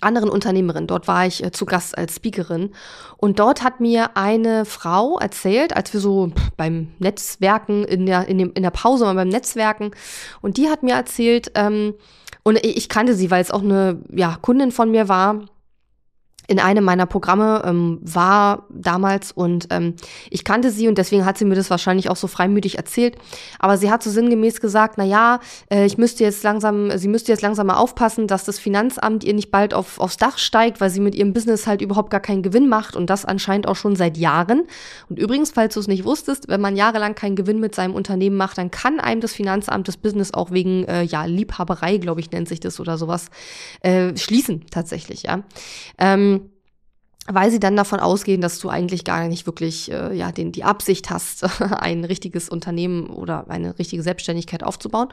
anderen 0.00 0.28
Unternehmerin. 0.28 0.86
Dort 0.86 1.08
war 1.08 1.26
ich 1.26 1.42
äh, 1.42 1.52
zu 1.52 1.64
Gast 1.64 1.96
als 1.96 2.16
Speakerin. 2.16 2.70
Und 3.16 3.38
dort 3.38 3.62
hat 3.62 3.80
mir 3.80 4.16
eine 4.16 4.64
Frau 4.64 5.18
erzählt, 5.18 5.76
als 5.76 5.92
wir 5.92 6.00
so 6.00 6.32
beim 6.56 6.92
Netzwerken, 6.98 7.84
in 7.84 8.06
der, 8.06 8.28
in, 8.28 8.38
dem, 8.38 8.52
in 8.54 8.62
der 8.62 8.70
Pause 8.70 9.04
mal 9.04 9.14
beim 9.14 9.28
Netzwerken, 9.28 9.92
und 10.42 10.56
die 10.56 10.68
hat 10.68 10.82
mir 10.82 10.94
erzählt, 10.94 11.52
ähm, 11.54 11.94
und 12.46 12.64
ich 12.64 12.88
kannte 12.88 13.16
sie, 13.16 13.32
weil 13.32 13.42
es 13.42 13.50
auch 13.50 13.64
eine 13.64 13.98
ja, 14.14 14.38
Kundin 14.40 14.70
von 14.70 14.88
mir 14.88 15.08
war, 15.08 15.40
in 16.48 16.60
einem 16.60 16.84
meiner 16.84 17.06
Programme 17.06 17.62
ähm, 17.64 17.98
war 18.02 18.66
damals 18.70 19.32
und 19.32 19.68
ähm, 19.70 19.94
ich 20.30 20.44
kannte 20.44 20.70
sie 20.70 20.88
und 20.88 20.98
deswegen 20.98 21.24
hat 21.24 21.38
sie 21.38 21.44
mir 21.44 21.54
das 21.54 21.70
wahrscheinlich 21.70 22.10
auch 22.10 22.16
so 22.16 22.26
freimütig 22.26 22.76
erzählt. 22.76 23.16
Aber 23.58 23.76
sie 23.78 23.90
hat 23.90 24.02
so 24.02 24.10
sinngemäß 24.10 24.60
gesagt, 24.60 24.94
na 24.96 25.04
ja, 25.04 25.40
äh, 25.70 25.86
ich 25.86 25.98
müsste 25.98 26.24
jetzt 26.24 26.42
langsam, 26.44 26.96
sie 26.96 27.08
müsste 27.08 27.32
jetzt 27.32 27.42
langsam 27.42 27.66
mal 27.66 27.76
aufpassen, 27.76 28.26
dass 28.26 28.44
das 28.44 28.58
Finanzamt 28.58 29.24
ihr 29.24 29.34
nicht 29.34 29.50
bald 29.50 29.74
auf, 29.74 29.98
aufs 29.98 30.16
Dach 30.16 30.38
steigt, 30.38 30.80
weil 30.80 30.90
sie 30.90 31.00
mit 31.00 31.14
ihrem 31.14 31.32
Business 31.32 31.66
halt 31.66 31.82
überhaupt 31.82 32.10
gar 32.10 32.20
keinen 32.20 32.42
Gewinn 32.42 32.68
macht 32.68 32.96
und 32.96 33.10
das 33.10 33.24
anscheinend 33.24 33.66
auch 33.66 33.76
schon 33.76 33.96
seit 33.96 34.16
Jahren. 34.16 34.64
Und 35.08 35.18
übrigens, 35.18 35.50
falls 35.50 35.74
du 35.74 35.80
es 35.80 35.88
nicht 35.88 36.04
wusstest, 36.04 36.48
wenn 36.48 36.60
man 36.60 36.76
jahrelang 36.76 37.14
keinen 37.14 37.36
Gewinn 37.36 37.60
mit 37.60 37.74
seinem 37.74 37.94
Unternehmen 37.94 38.36
macht, 38.36 38.58
dann 38.58 38.70
kann 38.70 39.00
einem 39.00 39.20
das 39.20 39.32
Finanzamt 39.32 39.88
das 39.88 39.96
Business 39.96 40.32
auch 40.32 40.50
wegen 40.50 40.84
äh, 40.84 41.02
ja 41.02 41.24
Liebhaberei, 41.24 41.98
glaube 41.98 42.20
ich, 42.20 42.30
nennt 42.30 42.48
sich 42.48 42.60
das 42.60 42.78
oder 42.78 42.98
sowas, 42.98 43.26
äh, 43.80 44.16
schließen 44.16 44.66
tatsächlich, 44.70 45.24
ja. 45.24 45.42
Ähm, 45.98 46.35
weil 47.28 47.50
sie 47.50 47.60
dann 47.60 47.76
davon 47.76 48.00
ausgehen, 48.00 48.40
dass 48.40 48.58
du 48.58 48.68
eigentlich 48.68 49.04
gar 49.04 49.26
nicht 49.28 49.46
wirklich 49.46 49.90
äh, 49.90 50.14
ja 50.14 50.32
den 50.32 50.52
die 50.52 50.64
Absicht 50.64 51.10
hast, 51.10 51.44
ein 51.60 52.04
richtiges 52.04 52.48
Unternehmen 52.48 53.08
oder 53.08 53.48
eine 53.48 53.78
richtige 53.78 54.02
Selbstständigkeit 54.02 54.62
aufzubauen. 54.62 55.08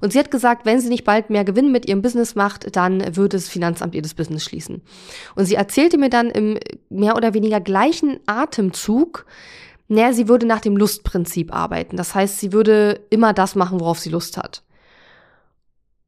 Und 0.00 0.12
sie 0.12 0.18
hat 0.18 0.30
gesagt, 0.30 0.66
wenn 0.66 0.80
sie 0.80 0.88
nicht 0.88 1.04
bald 1.04 1.30
mehr 1.30 1.44
Gewinn 1.44 1.72
mit 1.72 1.86
ihrem 1.86 2.02
Business 2.02 2.34
macht, 2.34 2.74
dann 2.76 3.16
würde 3.16 3.36
das 3.36 3.48
Finanzamt 3.48 3.94
ihr 3.94 4.02
das 4.02 4.14
Business 4.14 4.44
schließen. 4.44 4.82
Und 5.34 5.46
sie 5.46 5.54
erzählte 5.54 5.98
mir 5.98 6.10
dann 6.10 6.30
im 6.30 6.58
mehr 6.90 7.16
oder 7.16 7.34
weniger 7.34 7.60
gleichen 7.60 8.18
Atemzug, 8.26 9.26
naja, 9.88 10.12
sie 10.12 10.28
würde 10.28 10.46
nach 10.46 10.60
dem 10.60 10.76
Lustprinzip 10.76 11.54
arbeiten. 11.54 11.96
Das 11.96 12.14
heißt, 12.14 12.38
sie 12.38 12.52
würde 12.52 13.00
immer 13.10 13.34
das 13.34 13.54
machen, 13.54 13.78
worauf 13.78 13.98
sie 13.98 14.10
Lust 14.10 14.38
hat. 14.38 14.62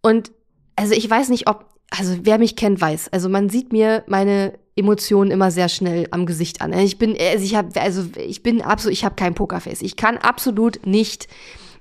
Und 0.00 0.32
also 0.76 0.94
ich 0.94 1.08
weiß 1.08 1.28
nicht, 1.28 1.48
ob 1.48 1.74
also 1.90 2.16
wer 2.22 2.38
mich 2.38 2.56
kennt, 2.56 2.80
weiß. 2.80 3.12
Also 3.12 3.28
man 3.28 3.48
sieht 3.48 3.72
mir 3.72 4.02
meine 4.06 4.54
Emotionen 4.76 5.30
immer 5.30 5.50
sehr 5.50 5.68
schnell 5.68 6.08
am 6.10 6.26
Gesicht 6.26 6.60
an. 6.60 6.72
Ich 6.72 6.98
bin, 6.98 7.16
also 7.18 7.44
ich 7.44 7.54
habe, 7.54 7.80
also 7.80 8.04
ich 8.16 8.42
bin 8.42 8.60
absolut, 8.60 8.92
ich 8.92 9.04
habe 9.04 9.14
kein 9.14 9.34
Pokerface. 9.34 9.82
Ich 9.82 9.96
kann 9.96 10.16
absolut 10.18 10.84
nicht 10.86 11.28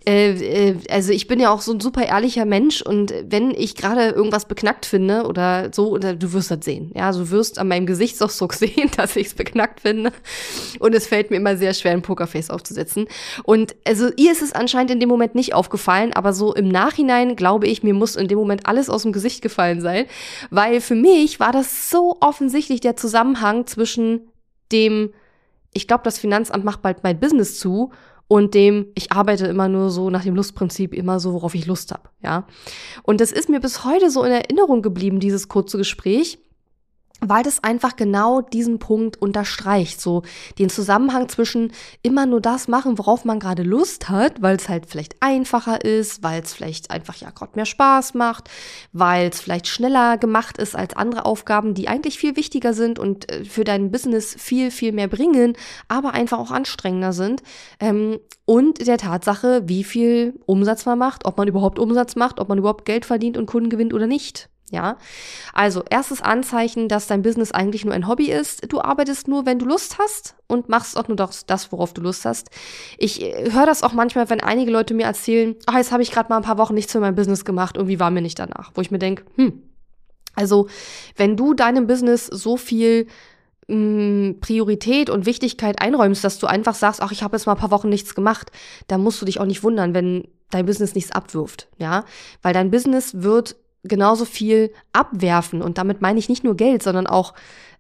äh, 0.06 0.72
äh, 0.72 0.78
also 0.90 1.14
ich 1.14 1.28
bin 1.28 1.40
ja 1.40 1.52
auch 1.52 1.62
so 1.62 1.72
ein 1.72 1.80
super 1.80 2.06
ehrlicher 2.06 2.46
Mensch 2.46 2.82
und 2.82 3.14
wenn 3.26 3.52
ich 3.52 3.76
gerade 3.76 4.10
irgendwas 4.10 4.48
beknackt 4.48 4.86
finde 4.86 5.24
oder 5.24 5.70
so, 5.74 5.98
du 5.98 6.34
wirst 6.34 6.52
das 6.52 6.66
sehen. 6.66 6.92
Ja, 6.94 7.12
du 7.12 7.30
wirst 7.30 7.58
an 7.58 7.70
meinem 7.70 7.86
Gesichtsausdruck 7.86 8.54
sehen, 8.54 8.92
dass 8.98 9.16
ich 9.16 9.28
es 9.28 9.34
beknackt 9.34 9.82
finde. 9.82 10.12
Und 10.80 10.94
es 10.94 11.08
fällt 11.08 11.32
mir 11.32 11.38
immer 11.38 11.56
sehr 11.56 11.74
schwer, 11.74 11.94
ein 11.94 12.02
Pokerface 12.02 12.50
aufzusetzen. 12.50 13.08
Und 13.44 13.76
also 13.88 14.10
ihr 14.18 14.34
ist 14.34 14.42
es 14.42 14.52
anscheinend 14.52 14.92
in 14.92 15.00
dem 15.00 15.10
Moment 15.10 15.36
nicht 15.36 15.54
aufgefallen, 15.54 16.12
aber 16.14 16.34
so 16.34 16.54
im 16.54 16.68
Nachhinein 16.68 17.36
glaube 17.36 17.68
ich, 17.68 17.84
mir 17.84 17.94
muss 17.94 18.16
in 18.16 18.28
dem 18.28 18.38
Moment 18.38 18.66
alles 18.66 18.90
aus 18.90 19.04
dem 19.04 19.14
Gesicht 19.14 19.42
gefallen 19.42 19.80
sein, 19.80 20.06
weil 20.50 20.82
für 20.82 20.96
mich 20.96 21.40
war 21.40 21.54
das 21.54 21.90
so 21.90 22.18
offensichtlich 22.20 22.82
der 22.82 22.98
Zusammenhang 22.98 23.68
zwischen 23.68 24.28
dem, 24.72 25.14
ich 25.74 25.88
glaube, 25.88 26.04
das 26.04 26.20
Finanzamt 26.20 26.66
macht 26.66 26.82
bald 26.82 27.04
mein 27.04 27.20
Business 27.20 27.58
zu 27.58 27.92
und 28.28 28.54
dem, 28.54 28.88
ich 28.96 29.12
arbeite 29.12 29.48
immer 29.48 29.68
nur 29.68 29.90
so 29.90 30.10
nach 30.10 30.24
dem 30.24 30.36
Lustprinzip, 30.36 30.94
immer 30.94 31.20
so, 31.20 31.34
worauf 31.34 31.56
ich 31.56 31.66
Lust 31.66 31.92
habe, 31.92 32.10
ja. 32.22 32.48
Und 33.04 33.22
das 33.22 33.32
ist 33.32 33.50
mir 33.50 33.60
bis 33.60 33.84
heute 33.86 34.10
so 34.10 34.24
in 34.24 34.32
Erinnerung 34.32 34.82
geblieben, 34.82 35.20
dieses 35.20 35.48
kurze 35.48 35.78
Gespräch, 35.78 36.40
weil 37.30 37.44
das 37.44 37.64
einfach 37.64 37.96
genau 37.96 38.42
diesen 38.42 38.80
Punkt 38.80 39.22
unterstreicht, 39.22 40.02
so 40.02 40.24
den 40.60 40.70
Zusammenhang 40.70 41.30
zwischen 41.30 41.72
immer 42.02 42.26
nur 42.26 42.42
das 42.42 42.68
machen, 42.68 42.98
worauf 42.98 43.26
man 43.26 43.40
gerade 43.40 43.64
Lust 43.64 44.10
hat, 44.10 44.42
weil 44.42 44.56
es 44.56 44.70
halt 44.70 44.86
vielleicht 44.88 45.16
einfacher 45.22 45.84
ist, 45.84 46.24
weil 46.24 46.42
es 46.42 46.54
vielleicht 46.54 46.92
einfach 46.92 47.16
ja 47.16 47.30
gerade 47.32 47.54
mehr 47.56 47.66
Spaß 47.66 48.14
macht, 48.14 48.50
weil 48.92 49.30
es 49.30 49.42
vielleicht 49.42 49.68
schneller 49.68 50.18
gemacht 50.18 50.58
ist 50.58 50.76
als 50.76 50.96
andere 50.96 51.26
Aufgaben, 51.26 51.74
die 51.74 51.88
eigentlich 51.88 52.18
viel 52.18 52.36
wichtiger 52.36 52.74
sind 52.74 53.00
und 53.00 53.32
äh, 53.32 53.46
für 53.46 53.64
dein 53.64 53.92
Business 53.92 54.36
viel, 54.38 54.72
viel 54.72 54.92
mehr 54.92 55.08
bringen, 55.08 55.56
aber 55.88 56.14
einfach 56.14 56.40
auch 56.40 56.52
anstrengender 56.52 57.14
sind. 57.14 57.42
Ähm, 57.80 58.20
und 58.46 58.86
der 58.86 58.98
Tatsache, 58.98 59.64
wie 59.68 59.84
viel 59.84 60.40
Umsatz 60.46 60.86
man 60.86 61.00
macht, 61.00 61.26
ob 61.26 61.38
man 61.38 61.48
überhaupt 61.48 61.80
Umsatz 61.80 62.16
macht, 62.16 62.40
ob 62.40 62.50
man 62.50 62.58
überhaupt 62.58 62.86
Geld 62.86 63.06
verdient 63.06 63.38
und 63.38 63.46
Kunden 63.46 63.70
gewinnt 63.70 63.94
oder 63.94 64.08
nicht. 64.08 64.50
Ja, 64.74 64.98
also 65.54 65.84
erstes 65.88 66.24
Anzeichen, 66.24 66.90
dass 66.90 67.06
dein 67.06 67.22
Business 67.22 67.52
eigentlich 67.52 67.86
nur 67.86 67.94
ein 67.94 68.08
Hobby 68.08 68.32
ist. 68.32 68.72
Du 68.74 68.82
arbeitest 68.82 69.28
nur, 69.28 69.46
wenn 69.46 69.60
du 69.60 69.68
Lust 69.68 70.00
hast 70.00 70.34
und 70.48 70.68
machst 70.68 70.98
auch 70.98 71.08
nur 71.08 71.16
das, 71.16 71.72
worauf 71.72 71.94
du 71.94 72.02
Lust 72.02 72.26
hast. 72.26 72.50
Ich 72.98 73.22
äh, 73.22 73.52
höre 73.52 73.68
das 73.68 73.84
auch 73.84 73.94
manchmal, 73.94 74.32
wenn 74.32 74.42
einige 74.42 74.72
Leute 74.72 74.96
mir 74.96 75.06
erzählen, 75.06 75.56
ach, 75.68 75.76
jetzt 75.76 75.92
habe 75.92 76.02
ich 76.02 76.10
gerade 76.10 76.30
mal 76.30 76.38
ein 76.38 76.44
paar 76.44 76.58
Wochen 76.58 76.74
nichts 76.74 76.92
für 76.92 77.00
mein 77.00 77.14
Business 77.14 77.46
gemacht, 77.46 77.78
irgendwie 77.78 78.00
war 78.00 78.10
mir 78.10 78.24
nicht 78.24 78.40
danach. 78.40 78.72
Wo 78.74 78.82
ich 78.82 78.90
mir 78.90 78.98
denke, 78.98 79.26
hm, 79.36 79.62
also 80.34 80.68
wenn 81.18 81.38
du 81.38 81.54
deinem 81.54 81.86
Business 81.86 82.26
so 82.26 82.58
viel 82.58 83.06
mh, 83.68 83.76
hm, 83.76 84.38
Priorität 84.42 85.12
und 85.12 85.28
Wichtigkeit 85.28 85.84
einräumst, 85.84 86.24
dass 86.24 86.40
du 86.40 86.48
einfach 86.48 86.74
sagst, 86.74 87.00
ach, 87.00 87.12
ich 87.12 87.22
habe 87.22 87.36
jetzt 87.38 87.46
mal 87.46 87.54
ein 87.54 87.60
paar 87.60 87.70
Wochen 87.70 87.90
nichts 87.90 88.16
gemacht, 88.16 88.52
dann 88.88 89.04
musst 89.04 89.22
du 89.22 89.26
dich 89.28 89.40
auch 89.40 89.46
nicht 89.46 89.62
wundern, 89.62 89.94
wenn 89.94 90.28
dein 90.50 90.66
Business 90.66 90.96
nichts 90.96 91.12
abwirft, 91.12 91.68
ja, 91.78 92.06
weil 92.42 92.56
dein 92.56 92.72
Business 92.72 93.22
wird 93.22 93.56
genauso 93.84 94.26
viel 94.26 94.72
abwerfen. 94.94 95.62
Und 95.62 95.78
damit 95.78 96.02
meine 96.02 96.20
ich 96.20 96.30
nicht 96.30 96.44
nur 96.44 96.56
Geld, 96.56 96.84
sondern 96.84 97.08
auch 97.08 97.34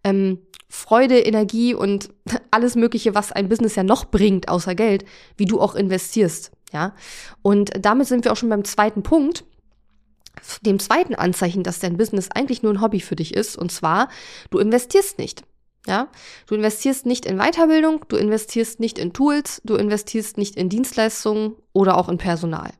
ähm, 0.03 0.39
Freude, 0.69 1.19
Energie 1.19 1.73
und 1.73 2.09
alles 2.51 2.75
Mögliche, 2.75 3.15
was 3.15 3.31
ein 3.31 3.49
Business 3.49 3.75
ja 3.75 3.83
noch 3.83 4.05
bringt, 4.05 4.49
außer 4.49 4.75
Geld, 4.75 5.05
wie 5.37 5.45
du 5.45 5.59
auch 5.61 5.75
investierst. 5.75 6.51
Ja. 6.71 6.95
Und 7.41 7.71
damit 7.79 8.07
sind 8.07 8.25
wir 8.25 8.31
auch 8.31 8.37
schon 8.37 8.49
beim 8.49 8.65
zweiten 8.65 9.03
Punkt 9.03 9.45
dem 10.61 10.79
zweiten 10.79 11.15
Anzeichen, 11.15 11.63
dass 11.63 11.79
dein 11.79 11.97
Business 11.97 12.29
eigentlich 12.31 12.63
nur 12.63 12.73
ein 12.73 12.81
Hobby 12.81 12.99
für 12.99 13.15
dich 13.15 13.33
ist. 13.33 13.55
Und 13.55 13.71
zwar, 13.71 14.09
du 14.49 14.59
investierst 14.59 15.17
nicht. 15.19 15.43
Ja, 15.85 16.07
du 16.47 16.55
investierst 16.55 17.05
nicht 17.05 17.25
in 17.25 17.39
Weiterbildung, 17.39 18.05
du 18.07 18.15
investierst 18.15 18.79
nicht 18.79 18.97
in 18.97 19.11
Tools, 19.11 19.61
du 19.65 19.75
investierst 19.75 20.37
nicht 20.37 20.55
in 20.55 20.69
Dienstleistungen 20.69 21.55
oder 21.73 21.97
auch 21.97 22.07
in 22.07 22.17
Personal. 22.17 22.71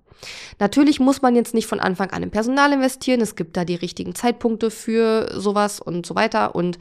Natürlich 0.60 1.00
muss 1.00 1.22
man 1.22 1.36
jetzt 1.36 1.54
nicht 1.54 1.68
von 1.68 1.80
Anfang 1.80 2.12
an 2.12 2.24
im 2.24 2.32
Personal 2.32 2.72
investieren. 2.72 3.22
Es 3.22 3.36
gibt 3.36 3.58
da 3.58 3.66
die 3.66 3.76
richtigen 3.76 4.16
Zeitpunkte 4.16 4.72
für 4.72 5.30
sowas 5.40 5.80
und 5.80 6.06
so 6.06 6.16
weiter. 6.16 6.56
Und 6.56 6.80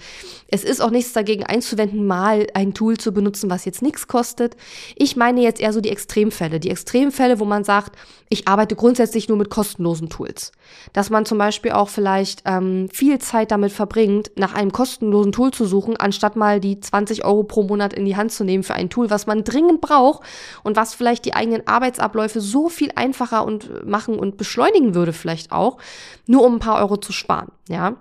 es 0.48 0.64
ist 0.64 0.80
auch 0.80 0.90
nichts 0.90 1.12
dagegen 1.12 1.44
einzuwenden, 1.44 2.06
mal 2.06 2.46
ein 2.54 2.74
Tool 2.74 2.96
zu 2.96 3.12
benutzen, 3.12 3.50
was 3.50 3.64
jetzt 3.64 3.82
nichts 3.82 4.06
kostet. 4.06 4.56
Ich 4.96 5.16
meine 5.16 5.42
jetzt 5.42 5.60
eher 5.60 5.72
so 5.72 5.80
die 5.80 5.90
Extremfälle. 5.90 6.60
Die 6.60 6.70
Extremfälle, 6.70 7.40
wo 7.40 7.44
man 7.44 7.64
sagt, 7.64 7.96
ich 8.28 8.48
arbeite 8.48 8.76
grundsätzlich 8.76 9.28
nur 9.28 9.38
mit 9.38 9.50
kostenlosen 9.50 10.08
Tools. 10.08 10.52
Dass 10.92 11.10
man 11.10 11.26
zum 11.26 11.38
Beispiel 11.38 11.72
auch 11.72 11.88
vielleicht 11.88 12.42
ähm, 12.46 12.88
viel 12.90 13.18
Zeit 13.18 13.50
damit 13.50 13.72
verbringt, 13.72 14.30
nach 14.36 14.54
einem 14.54 14.72
kostenlosen 14.72 15.32
Tool 15.32 15.50
zu 15.50 15.66
suchen, 15.66 15.96
anstatt 15.96 16.36
mal 16.36 16.60
die 16.60 16.80
20 16.80 17.24
Euro 17.24 17.42
pro 17.42 17.62
Monat 17.64 17.92
in 17.92 18.04
die 18.04 18.16
Hand 18.16 18.32
zu 18.32 18.44
nehmen 18.44 18.62
für 18.62 18.74
ein 18.74 18.88
Tool, 18.88 19.10
was 19.10 19.26
man 19.26 19.44
dringend 19.44 19.80
braucht 19.80 20.22
und 20.62 20.76
was 20.76 20.94
vielleicht 20.94 21.24
die 21.24 21.34
eigenen 21.34 21.66
Arbeitsabläufe 21.66 22.40
so 22.40 22.68
viel 22.68 22.90
einfacher 22.94 23.21
einfacher 23.22 23.44
und 23.44 23.86
machen 23.86 24.18
und 24.18 24.36
beschleunigen 24.36 24.94
würde 24.94 25.12
vielleicht 25.12 25.52
auch, 25.52 25.78
nur 26.26 26.44
um 26.44 26.56
ein 26.56 26.60
paar 26.60 26.78
Euro 26.78 26.96
zu 26.96 27.12
sparen, 27.12 27.48
ja. 27.68 27.96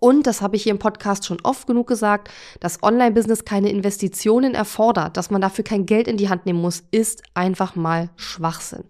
Und, 0.00 0.28
das 0.28 0.42
habe 0.42 0.54
ich 0.54 0.62
hier 0.62 0.70
im 0.70 0.78
Podcast 0.78 1.26
schon 1.26 1.38
oft 1.42 1.66
genug 1.66 1.88
gesagt, 1.88 2.30
dass 2.60 2.84
Online-Business 2.84 3.44
keine 3.44 3.70
Investitionen 3.70 4.54
erfordert, 4.54 5.16
dass 5.16 5.30
man 5.30 5.40
dafür 5.40 5.64
kein 5.64 5.86
Geld 5.86 6.06
in 6.06 6.16
die 6.16 6.28
Hand 6.28 6.46
nehmen 6.46 6.60
muss, 6.60 6.84
ist 6.92 7.24
einfach 7.34 7.74
mal 7.74 8.10
Schwachsinn. 8.14 8.84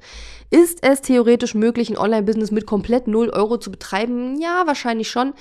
Ist 0.51 0.83
es 0.83 1.01
theoretisch 1.01 1.55
möglich, 1.55 1.89
ein 1.89 1.97
Online-Business 1.97 2.51
mit 2.51 2.67
komplett 2.67 3.07
0 3.07 3.31
Euro 3.31 3.57
zu 3.57 3.71
betreiben? 3.71 4.39
Ja, 4.39 4.67
wahrscheinlich 4.67 5.09
schon. 5.09 5.33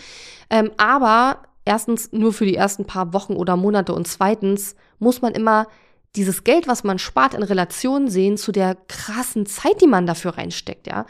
Ähm, 0.50 0.72
aber 0.78 1.40
erstens 1.66 2.14
nur 2.14 2.32
für 2.32 2.46
die 2.46 2.56
ersten 2.56 2.86
paar 2.86 3.12
Wochen 3.12 3.34
oder 3.34 3.58
Monate 3.58 3.94
und 3.94 4.08
zweitens 4.08 4.76
muss 5.00 5.22
man 5.22 5.34
immer 5.34 5.68
dieses 6.18 6.44
Geld, 6.44 6.68
was 6.68 6.84
man 6.84 7.00
spart, 7.00 7.34
in 7.34 7.44
Relation 7.44 8.10
sehen 8.10 8.38
zu 8.38 8.52
der 8.52 8.76
krassen 8.88 9.46
Zeit, 9.46 9.82
die 9.82 9.88
man 9.88 10.08
dafür 10.08 10.38
reinsteckt, 10.38 10.88
ja. 10.88 11.06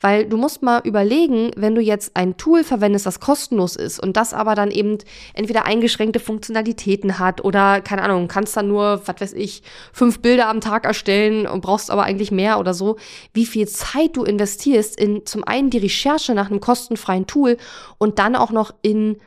Weil 0.00 0.26
du 0.26 0.36
musst 0.36 0.62
mal 0.62 0.80
überlegen, 0.84 1.52
wenn 1.56 1.74
du 1.74 1.80
jetzt 1.80 2.16
ein 2.16 2.36
Tool 2.36 2.64
verwendest, 2.64 3.06
das 3.06 3.20
kostenlos 3.20 3.76
ist 3.76 4.00
und 4.00 4.16
das 4.16 4.34
aber 4.34 4.54
dann 4.54 4.70
eben 4.70 4.98
entweder 5.34 5.64
eingeschränkte 5.64 6.20
Funktionalitäten 6.20 7.18
hat 7.18 7.44
oder, 7.44 7.80
keine 7.80 8.02
Ahnung, 8.02 8.28
kannst 8.28 8.56
dann 8.56 8.68
nur, 8.68 9.00
was 9.06 9.20
weiß 9.20 9.32
ich, 9.32 9.62
fünf 9.92 10.20
Bilder 10.20 10.48
am 10.48 10.60
Tag 10.60 10.84
erstellen 10.84 11.46
und 11.46 11.60
brauchst 11.60 11.90
aber 11.90 12.02
eigentlich 12.02 12.30
mehr 12.30 12.58
oder 12.58 12.74
so, 12.74 12.96
wie 13.32 13.46
viel 13.46 13.68
Zeit 13.68 14.16
du 14.16 14.24
investierst 14.24 14.98
in 15.00 15.24
zum 15.24 15.44
einen 15.44 15.70
die 15.70 15.78
Recherche 15.78 16.34
nach 16.34 16.50
einem 16.50 16.60
kostenfreien 16.60 17.26
Tool 17.26 17.56
und 17.98 18.18
dann 18.18 18.36
auch 18.36 18.50
noch 18.50 18.74
in 18.82 19.18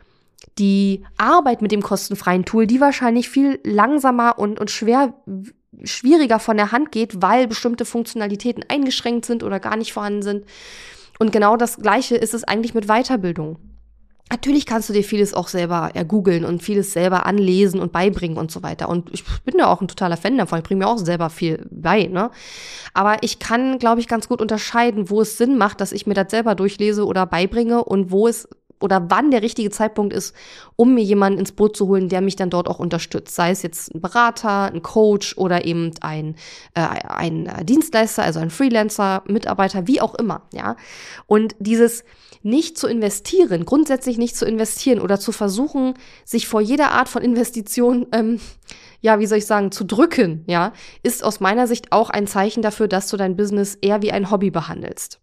die 0.58 1.04
Arbeit 1.18 1.62
mit 1.62 1.72
dem 1.72 1.82
kostenfreien 1.82 2.46
Tool, 2.46 2.68
die 2.68 2.82
wahrscheinlich 2.82 3.30
viel 3.30 3.60
langsamer 3.64 4.38
und, 4.38 4.60
und 4.60 4.70
schwer, 4.70 5.14
schwieriger 5.84 6.40
von 6.40 6.58
der 6.58 6.72
Hand 6.72 6.92
geht, 6.92 7.22
weil 7.22 7.48
bestimmte 7.48 7.86
Funktionalitäten 7.86 8.66
eingeschränkt 8.68 9.26
sind 9.26 9.44
oder 9.44 9.60
gar 9.60 9.78
nicht 9.78 9.94
vorhanden 9.94 10.22
sind. 10.22 10.46
Und 11.20 11.32
genau 11.32 11.58
das 11.58 11.78
Gleiche 11.78 12.16
ist 12.16 12.34
es 12.34 12.44
eigentlich 12.44 12.74
mit 12.74 12.88
Weiterbildung. 12.88 13.58
Natürlich 14.32 14.66
kannst 14.66 14.88
du 14.88 14.94
dir 14.94 15.04
vieles 15.04 15.34
auch 15.34 15.50
selber 15.50 15.92
ergoogeln 15.94 16.46
und 16.46 16.64
vieles 16.64 16.94
selber 16.94 17.26
anlesen 17.26 17.82
und 17.82 17.92
beibringen 17.92 18.38
und 18.38 18.50
so 18.50 18.64
weiter. 18.64 18.88
Und 18.88 19.10
ich 19.12 19.26
bin 19.44 19.58
da 19.58 19.68
auch 19.68 19.82
ein 19.82 19.90
totaler 19.90 20.16
Fan 20.16 20.38
davon. 20.38 20.60
Ich 20.60 20.64
bringe 20.64 20.86
mir 20.86 20.88
auch 20.88 20.98
selber 20.98 21.30
viel 21.30 21.68
bei, 21.70 22.06
ne? 22.06 22.32
Aber 22.94 23.24
ich 23.24 23.40
kann, 23.40 23.78
glaube 23.78 24.00
ich, 24.00 24.08
ganz 24.08 24.30
gut 24.30 24.42
unterscheiden, 24.42 25.10
wo 25.10 25.20
es 25.20 25.38
Sinn 25.38 25.58
macht, 25.58 25.82
dass 25.82 25.92
ich 25.92 26.08
mir 26.08 26.14
das 26.14 26.32
selber 26.32 26.56
durchlese 26.56 27.06
oder 27.06 27.26
beibringe 27.26 27.84
und 27.84 28.10
wo 28.10 28.26
es 28.26 28.48
oder 28.84 29.10
wann 29.10 29.32
der 29.32 29.42
richtige 29.42 29.70
Zeitpunkt 29.70 30.14
ist, 30.14 30.36
um 30.76 30.94
mir 30.94 31.04
jemanden 31.04 31.40
ins 31.40 31.52
Boot 31.52 31.76
zu 31.76 31.88
holen, 31.88 32.10
der 32.10 32.22
mich 32.22 32.36
dann 32.36 32.50
dort 32.50 32.68
auch 32.68 32.80
unterstützt. 32.80 33.36
Sei 33.36 33.52
es 33.52 33.62
jetzt 33.62 33.94
ein 33.94 34.02
Berater, 34.02 34.66
ein 34.66 34.82
Coach 34.82 35.38
oder 35.38 35.66
eben 35.66 35.92
ein, 36.02 36.36
äh, 36.74 36.82
ein 36.82 37.50
Dienstleister, 37.64 38.24
also 38.24 38.40
ein 38.40 38.50
Freelancer, 38.50 39.24
Mitarbeiter, 39.28 39.88
wie 39.88 40.02
auch 40.02 40.16
immer, 40.16 40.44
ja. 40.54 40.76
Und 41.28 41.56
dieses 41.60 42.04
nicht 42.44 42.78
zu 42.78 42.88
investieren, 42.88 43.66
grundsätzlich 43.66 44.18
nicht 44.18 44.36
zu 44.36 44.46
investieren 44.46 45.00
oder 45.00 45.20
zu 45.20 45.32
versuchen, 45.32 45.94
sich 46.26 46.48
vor 46.48 46.62
jeder 46.62 46.92
Art 46.92 47.10
von 47.10 47.22
Investition, 47.22 48.08
ähm, 48.12 48.40
ja, 49.02 49.20
wie 49.20 49.26
soll 49.26 49.40
ich 49.40 49.46
sagen, 49.46 49.72
zu 49.72 49.84
drücken, 49.84 50.44
ja, 50.48 50.74
ist 51.04 51.24
aus 51.24 51.40
meiner 51.40 51.68
Sicht 51.68 51.92
auch 51.92 52.10
ein 52.10 52.28
Zeichen 52.28 52.62
dafür, 52.62 52.88
dass 52.88 53.10
du 53.10 53.18
dein 53.18 53.36
Business 53.36 53.76
eher 53.76 54.02
wie 54.02 54.12
ein 54.12 54.32
Hobby 54.32 54.52
behandelst. 54.52 55.20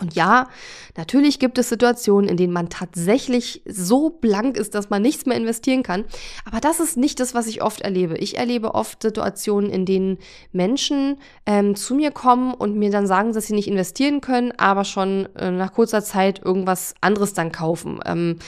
Und 0.00 0.14
ja, 0.14 0.48
natürlich 0.96 1.38
gibt 1.38 1.58
es 1.58 1.68
Situationen, 1.68 2.28
in 2.28 2.36
denen 2.36 2.52
man 2.52 2.68
tatsächlich 2.68 3.62
so 3.66 4.10
blank 4.10 4.56
ist, 4.56 4.74
dass 4.74 4.90
man 4.90 5.02
nichts 5.02 5.26
mehr 5.26 5.36
investieren 5.36 5.82
kann. 5.82 6.04
Aber 6.44 6.60
das 6.60 6.80
ist 6.80 6.96
nicht 6.96 7.20
das, 7.20 7.34
was 7.34 7.46
ich 7.46 7.62
oft 7.62 7.82
erlebe. 7.82 8.16
Ich 8.16 8.38
erlebe 8.38 8.74
oft 8.74 9.02
Situationen, 9.02 9.70
in 9.70 9.84
denen 9.84 10.18
Menschen 10.52 11.18
ähm, 11.46 11.76
zu 11.76 11.94
mir 11.94 12.10
kommen 12.10 12.54
und 12.54 12.76
mir 12.76 12.90
dann 12.90 13.06
sagen, 13.06 13.32
dass 13.32 13.46
sie 13.46 13.54
nicht 13.54 13.68
investieren 13.68 14.20
können, 14.20 14.52
aber 14.56 14.84
schon 14.84 15.28
äh, 15.36 15.50
nach 15.50 15.72
kurzer 15.72 16.02
Zeit 16.02 16.40
irgendwas 16.44 16.94
anderes 17.00 17.34
dann 17.34 17.52
kaufen. 17.52 18.00
Ähm, 18.06 18.38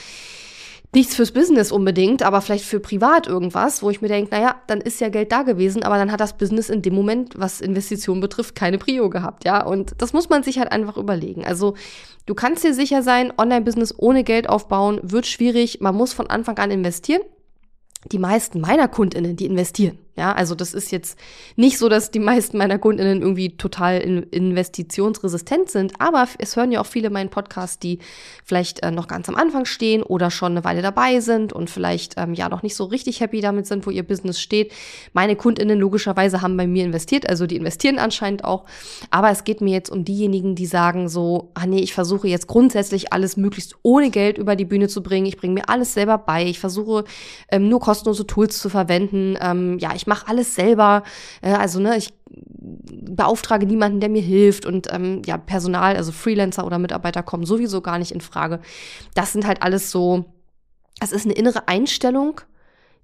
nichts 0.93 1.15
fürs 1.15 1.31
Business 1.31 1.71
unbedingt, 1.71 2.23
aber 2.23 2.41
vielleicht 2.41 2.65
für 2.65 2.79
privat 2.79 3.27
irgendwas, 3.27 3.81
wo 3.81 3.89
ich 3.89 4.01
mir 4.01 4.07
denke, 4.07 4.35
naja, 4.35 4.55
dann 4.67 4.81
ist 4.81 5.01
ja 5.01 5.09
Geld 5.09 5.31
da 5.31 5.43
gewesen, 5.43 5.83
aber 5.83 5.97
dann 5.97 6.11
hat 6.11 6.19
das 6.19 6.37
Business 6.37 6.69
in 6.69 6.81
dem 6.81 6.93
Moment, 6.93 7.33
was 7.37 7.61
Investitionen 7.61 8.21
betrifft, 8.21 8.55
keine 8.55 8.77
Prio 8.77 9.09
gehabt, 9.09 9.45
ja. 9.45 9.65
Und 9.65 9.93
das 9.97 10.13
muss 10.13 10.29
man 10.29 10.43
sich 10.43 10.59
halt 10.59 10.71
einfach 10.71 10.97
überlegen. 10.97 11.45
Also 11.45 11.75
du 12.25 12.35
kannst 12.35 12.63
dir 12.63 12.73
sicher 12.73 13.01
sein, 13.01 13.33
Online-Business 13.37 13.95
ohne 13.97 14.23
Geld 14.23 14.47
aufbauen 14.47 14.99
wird 15.03 15.25
schwierig. 15.25 15.81
Man 15.81 15.95
muss 15.95 16.13
von 16.13 16.27
Anfang 16.27 16.57
an 16.57 16.71
investieren 16.71 17.21
die 18.11 18.19
meisten 18.19 18.59
meiner 18.59 18.87
Kundinnen, 18.87 19.35
die 19.35 19.45
investieren. 19.45 19.97
Ja, 20.15 20.31
also 20.33 20.53
das 20.53 20.75
ist 20.75 20.91
jetzt 20.91 21.17
nicht 21.55 21.79
so, 21.79 21.89
dass 21.89 22.11
die 22.11 22.19
meisten 22.19 22.59
meiner 22.59 22.77
Kundinnen 22.77 23.23
irgendwie 23.23 23.57
total 23.57 23.99
in 23.99 24.21
investitionsresistent 24.21 25.71
sind, 25.71 25.93
aber 25.97 26.27
es 26.37 26.55
hören 26.55 26.71
ja 26.71 26.81
auch 26.81 26.85
viele 26.85 27.09
meinen 27.09 27.29
Podcast, 27.29 27.81
die 27.81 27.97
vielleicht 28.45 28.83
äh, 28.83 28.91
noch 28.91 29.07
ganz 29.07 29.27
am 29.27 29.33
Anfang 29.33 29.65
stehen 29.65 30.03
oder 30.03 30.29
schon 30.29 30.51
eine 30.51 30.63
Weile 30.63 30.83
dabei 30.83 31.19
sind 31.19 31.51
und 31.51 31.71
vielleicht 31.71 32.13
ähm, 32.17 32.35
ja 32.35 32.47
noch 32.47 32.61
nicht 32.61 32.75
so 32.75 32.83
richtig 32.83 33.21
happy 33.21 33.41
damit 33.41 33.65
sind, 33.65 33.87
wo 33.87 33.89
ihr 33.89 34.03
Business 34.03 34.39
steht. 34.39 34.71
Meine 35.13 35.35
Kundinnen 35.35 35.79
logischerweise 35.79 36.43
haben 36.43 36.57
bei 36.57 36.67
mir 36.67 36.85
investiert, 36.85 37.27
also 37.27 37.47
die 37.47 37.55
investieren 37.55 37.97
anscheinend 37.97 38.43
auch, 38.43 38.65
aber 39.09 39.31
es 39.31 39.43
geht 39.45 39.61
mir 39.61 39.73
jetzt 39.73 39.89
um 39.89 40.05
diejenigen, 40.05 40.53
die 40.53 40.67
sagen 40.67 41.09
so, 41.09 41.49
ah 41.55 41.65
nee, 41.65 41.79
ich 41.79 41.95
versuche 41.95 42.27
jetzt 42.27 42.45
grundsätzlich 42.45 43.11
alles 43.11 43.35
möglichst 43.35 43.77
ohne 43.81 44.11
Geld 44.11 44.37
über 44.37 44.55
die 44.55 44.65
Bühne 44.65 44.89
zu 44.89 45.01
bringen, 45.01 45.25
ich 45.25 45.37
bringe 45.37 45.55
mir 45.55 45.69
alles 45.69 45.95
selber 45.95 46.19
bei, 46.19 46.45
ich 46.45 46.59
versuche 46.59 47.03
ähm, 47.51 47.67
nur 47.67 47.79
kostenlose 47.79 48.27
Tools 48.27 48.59
zu 48.59 48.69
verwenden, 48.69 49.39
ähm, 49.41 49.79
ja, 49.79 49.95
ich 49.95 50.02
ich 50.03 50.07
mache 50.07 50.27
alles 50.27 50.53
selber. 50.55 51.03
Äh, 51.41 51.53
also, 51.53 51.79
ne, 51.79 51.95
ich 51.95 52.13
beauftrage 52.27 53.65
niemanden, 53.65 54.01
der 54.01 54.09
mir 54.09 54.21
hilft 54.21 54.65
und 54.65 54.91
ähm, 54.91 55.21
ja, 55.25 55.37
Personal, 55.37 55.95
also 55.95 56.11
Freelancer 56.11 56.65
oder 56.65 56.77
Mitarbeiter 56.77 57.23
kommen 57.23 57.45
sowieso 57.45 57.79
gar 57.79 57.99
nicht 57.99 58.11
in 58.11 58.19
Frage. 58.19 58.59
Das 59.15 59.31
sind 59.31 59.47
halt 59.47 59.61
alles 59.61 59.91
so, 59.91 60.25
es 60.99 61.13
ist 61.13 61.25
eine 61.25 61.35
innere 61.35 61.69
Einstellung, 61.69 62.41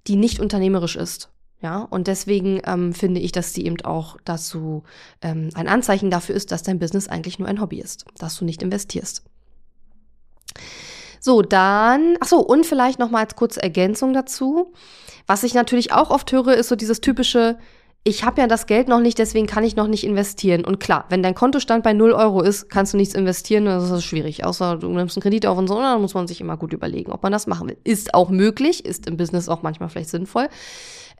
die 0.06 0.16
nicht 0.16 0.40
unternehmerisch 0.40 0.96
ist. 0.96 1.30
Ja, 1.62 1.82
und 1.90 2.06
deswegen 2.06 2.60
ähm, 2.64 2.92
finde 2.94 3.20
ich, 3.20 3.32
dass 3.32 3.52
die 3.52 3.66
eben 3.66 3.80
auch 3.82 4.16
dazu 4.24 4.82
ähm, 5.20 5.50
ein 5.54 5.68
Anzeichen 5.68 6.10
dafür 6.10 6.34
ist, 6.34 6.52
dass 6.52 6.62
dein 6.62 6.78
Business 6.78 7.08
eigentlich 7.08 7.38
nur 7.38 7.48
ein 7.48 7.60
Hobby 7.60 7.80
ist, 7.80 8.06
dass 8.18 8.36
du 8.36 8.44
nicht 8.46 8.62
investierst. 8.62 9.22
So, 11.20 11.42
dann, 11.42 12.16
ach 12.20 12.28
so, 12.28 12.40
und 12.40 12.64
vielleicht 12.64 12.98
noch 12.98 13.10
mal 13.10 13.20
als 13.20 13.36
kurze 13.36 13.62
Ergänzung 13.62 14.14
dazu. 14.14 14.72
Was 15.30 15.44
ich 15.44 15.54
natürlich 15.54 15.92
auch 15.92 16.10
oft 16.10 16.32
höre, 16.32 16.54
ist 16.54 16.70
so 16.70 16.74
dieses 16.74 17.00
typische, 17.00 17.56
ich 18.02 18.24
habe 18.24 18.40
ja 18.40 18.48
das 18.48 18.66
Geld 18.66 18.88
noch 18.88 18.98
nicht, 18.98 19.16
deswegen 19.16 19.46
kann 19.46 19.62
ich 19.62 19.76
noch 19.76 19.86
nicht 19.86 20.02
investieren. 20.02 20.64
Und 20.64 20.80
klar, 20.80 21.04
wenn 21.08 21.22
dein 21.22 21.36
Kontostand 21.36 21.84
bei 21.84 21.92
0 21.92 22.10
Euro 22.10 22.42
ist, 22.42 22.68
kannst 22.68 22.94
du 22.94 22.96
nichts 22.96 23.14
investieren, 23.14 23.66
das 23.66 23.88
ist 23.92 24.02
schwierig. 24.02 24.44
Außer 24.44 24.78
du 24.78 24.88
nimmst 24.88 25.16
einen 25.16 25.22
Kredit 25.22 25.46
auf 25.46 25.56
und 25.56 25.68
so, 25.68 25.78
dann 25.78 26.00
muss 26.00 26.14
man 26.14 26.26
sich 26.26 26.40
immer 26.40 26.56
gut 26.56 26.72
überlegen, 26.72 27.12
ob 27.12 27.22
man 27.22 27.30
das 27.30 27.46
machen 27.46 27.68
will. 27.68 27.76
Ist 27.84 28.12
auch 28.12 28.28
möglich, 28.30 28.84
ist 28.84 29.06
im 29.06 29.16
Business 29.16 29.48
auch 29.48 29.62
manchmal 29.62 29.88
vielleicht 29.88 30.10
sinnvoll. 30.10 30.48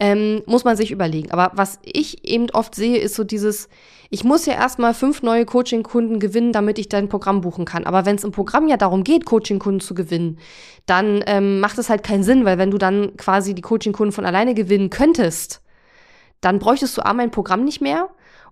Ähm, 0.03 0.43
muss 0.47 0.65
man 0.65 0.79
sich 0.79 0.91
überlegen. 0.91 1.31
Aber 1.31 1.53
was 1.55 1.79
ich 1.85 2.27
eben 2.27 2.49
oft 2.53 2.75
sehe, 2.75 2.97
ist 2.97 3.15
so 3.15 3.23
dieses, 3.23 3.69
ich 4.09 4.25
muss 4.25 4.47
ja 4.47 4.55
erstmal 4.55 4.95
fünf 4.95 5.23
neue 5.23 5.45
Coaching-Kunden 5.45 6.19
gewinnen, 6.19 6.53
damit 6.53 6.79
ich 6.79 6.89
dein 6.89 7.11
Programm 7.11 7.43
buchen 7.43 7.67
kann. 7.67 7.85
Aber 7.85 8.07
wenn 8.07 8.17
es 8.17 8.25
im 8.25 8.33
Programm 8.33 8.67
ja 8.67 8.79
darum 8.79 9.05
geht, 9.05 9.27
Coaching-Kunden 9.27 9.81
zu 9.81 9.95
gewinnen, 9.95 10.39
dann 10.87 11.23
ähm, 11.27 11.61
macht 11.61 11.77
es 11.77 11.91
halt 11.91 12.03
keinen 12.03 12.25
Sinn, 12.25 12.47
weil 12.47 12.57
wenn 12.57 12.71
du 12.71 12.79
dann 12.79 13.15
quasi 13.19 13.55
die 13.55 13.63
Coaching-Kunden 13.63 14.13
von 14.13 14.25
alleine 14.25 14.55
gewinnen 14.55 14.89
könntest, 14.89 15.61
dann 16.41 16.59
bräuchtest 16.59 16.97
du 16.97 17.05
A, 17.05 17.13
mein 17.13 17.31
Programm 17.31 17.65
nicht 17.65 17.83
mehr. 17.83 18.09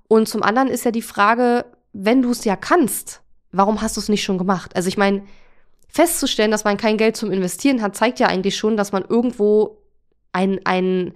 Und 0.07 0.29
zum 0.29 0.43
anderen 0.43 0.69
ist 0.69 0.85
ja 0.85 0.91
die 0.91 1.03
Frage, 1.03 1.65
wenn 1.93 2.23
du 2.23 2.31
es 2.31 2.45
ja 2.45 2.57
kannst, 2.57 3.23
warum 3.53 3.81
hast 3.81 3.97
du 3.97 4.01
es 4.01 4.09
nicht 4.09 4.23
schon 4.23 4.39
gemacht? 4.39 4.77
Also 4.77 4.89
ich 4.89 4.99
meine, 4.99 5.23
festzustellen, 5.89 6.51
dass 6.51 6.65
man 6.65 6.77
kein 6.77 6.99
Geld 6.99 7.17
zum 7.17 7.33
Investieren 7.33 7.83
hat, 7.83 7.97
zeigt 7.97 8.21
ja 8.21 8.29
eigentlich 8.29 8.57
schon, 8.57 8.77
dass 8.77 8.93
man 8.93 9.05
irgendwo 9.09 9.78
ein, 10.39 10.61
ein, 10.65 11.09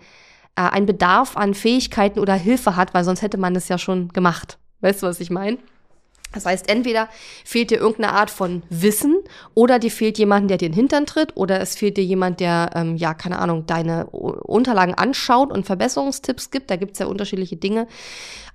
äh, 0.56 0.62
ein 0.62 0.86
Bedarf 0.86 1.36
an 1.36 1.54
Fähigkeiten 1.54 2.18
oder 2.18 2.34
Hilfe 2.34 2.76
hat, 2.76 2.94
weil 2.94 3.04
sonst 3.04 3.22
hätte 3.22 3.38
man 3.38 3.54
es 3.56 3.68
ja 3.68 3.78
schon 3.78 4.08
gemacht. 4.08 4.58
Weißt 4.80 5.02
du, 5.02 5.06
was 5.06 5.20
ich 5.20 5.30
meine? 5.30 5.58
Das 6.32 6.46
heißt, 6.46 6.68
entweder 6.68 7.08
fehlt 7.44 7.70
dir 7.70 7.78
irgendeine 7.78 8.12
Art 8.14 8.30
von 8.30 8.62
Wissen 8.70 9.16
oder 9.54 9.78
dir 9.78 9.90
fehlt 9.90 10.18
jemand, 10.18 10.50
der 10.50 10.56
dir 10.56 10.70
den 10.70 10.74
Hintern 10.74 11.04
tritt 11.06 11.36
oder 11.36 11.60
es 11.60 11.76
fehlt 11.76 11.98
dir 11.98 12.04
jemand, 12.04 12.40
der, 12.40 12.70
ähm, 12.74 12.96
ja, 12.96 13.12
keine 13.14 13.38
Ahnung, 13.38 13.66
deine 13.66 14.06
Unterlagen 14.06 14.94
anschaut 14.94 15.52
und 15.52 15.66
Verbesserungstipps 15.66 16.50
gibt. 16.50 16.70
Da 16.70 16.76
gibt's 16.76 16.98
ja 16.98 17.06
unterschiedliche 17.06 17.56
Dinge. 17.56 17.86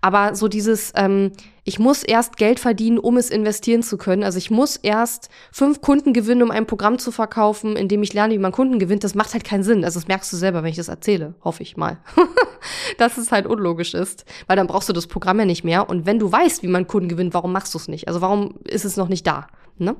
Aber 0.01 0.35
so 0.35 0.47
dieses, 0.47 0.91
ähm, 0.95 1.31
ich 1.67 1.79
muss 1.79 2.01
erst 2.01 2.37
Geld 2.37 2.61
verdienen, 2.61 2.97
um 2.97 3.17
es 3.17 3.29
investieren 3.29 3.83
zu 3.83 3.97
können. 3.97 4.23
Also 4.23 4.37
ich 4.37 4.49
muss 4.49 4.77
erst 4.77 5.27
fünf 5.51 5.81
Kunden 5.81 6.13
gewinnen, 6.13 6.41
um 6.41 6.49
ein 6.49 6.65
Programm 6.65 6.97
zu 6.97 7.11
verkaufen, 7.11 7.75
in 7.75 7.89
dem 7.89 8.01
ich 8.03 8.13
lerne, 8.13 8.33
wie 8.33 8.39
man 8.39 8.53
Kunden 8.53 8.79
gewinnt. 8.79 9.03
Das 9.03 9.15
macht 9.15 9.33
halt 9.33 9.43
keinen 9.43 9.63
Sinn. 9.63 9.83
Also 9.83 9.99
das 9.99 10.07
merkst 10.07 10.31
du 10.31 10.37
selber, 10.37 10.63
wenn 10.63 10.69
ich 10.69 10.77
das 10.77 10.87
erzähle, 10.87 11.35
hoffe 11.43 11.63
ich 11.63 11.75
mal. 11.75 11.97
dass 12.97 13.17
es 13.17 13.33
halt 13.33 13.45
unlogisch 13.45 13.93
ist, 13.93 14.23
weil 14.47 14.55
dann 14.55 14.67
brauchst 14.67 14.87
du 14.87 14.93
das 14.93 15.07
Programm 15.07 15.39
ja 15.39 15.45
nicht 15.45 15.65
mehr. 15.65 15.89
Und 15.89 16.05
wenn 16.05 16.19
du 16.19 16.31
weißt, 16.31 16.63
wie 16.63 16.67
man 16.67 16.87
Kunden 16.87 17.09
gewinnt, 17.09 17.33
warum 17.33 17.51
machst 17.51 17.73
du 17.73 17.79
es 17.79 17.89
nicht? 17.89 18.07
Also 18.07 18.21
warum 18.21 18.55
ist 18.63 18.85
es 18.85 18.95
noch 18.95 19.09
nicht 19.09 19.27
da? 19.27 19.47
Ne? 19.77 19.97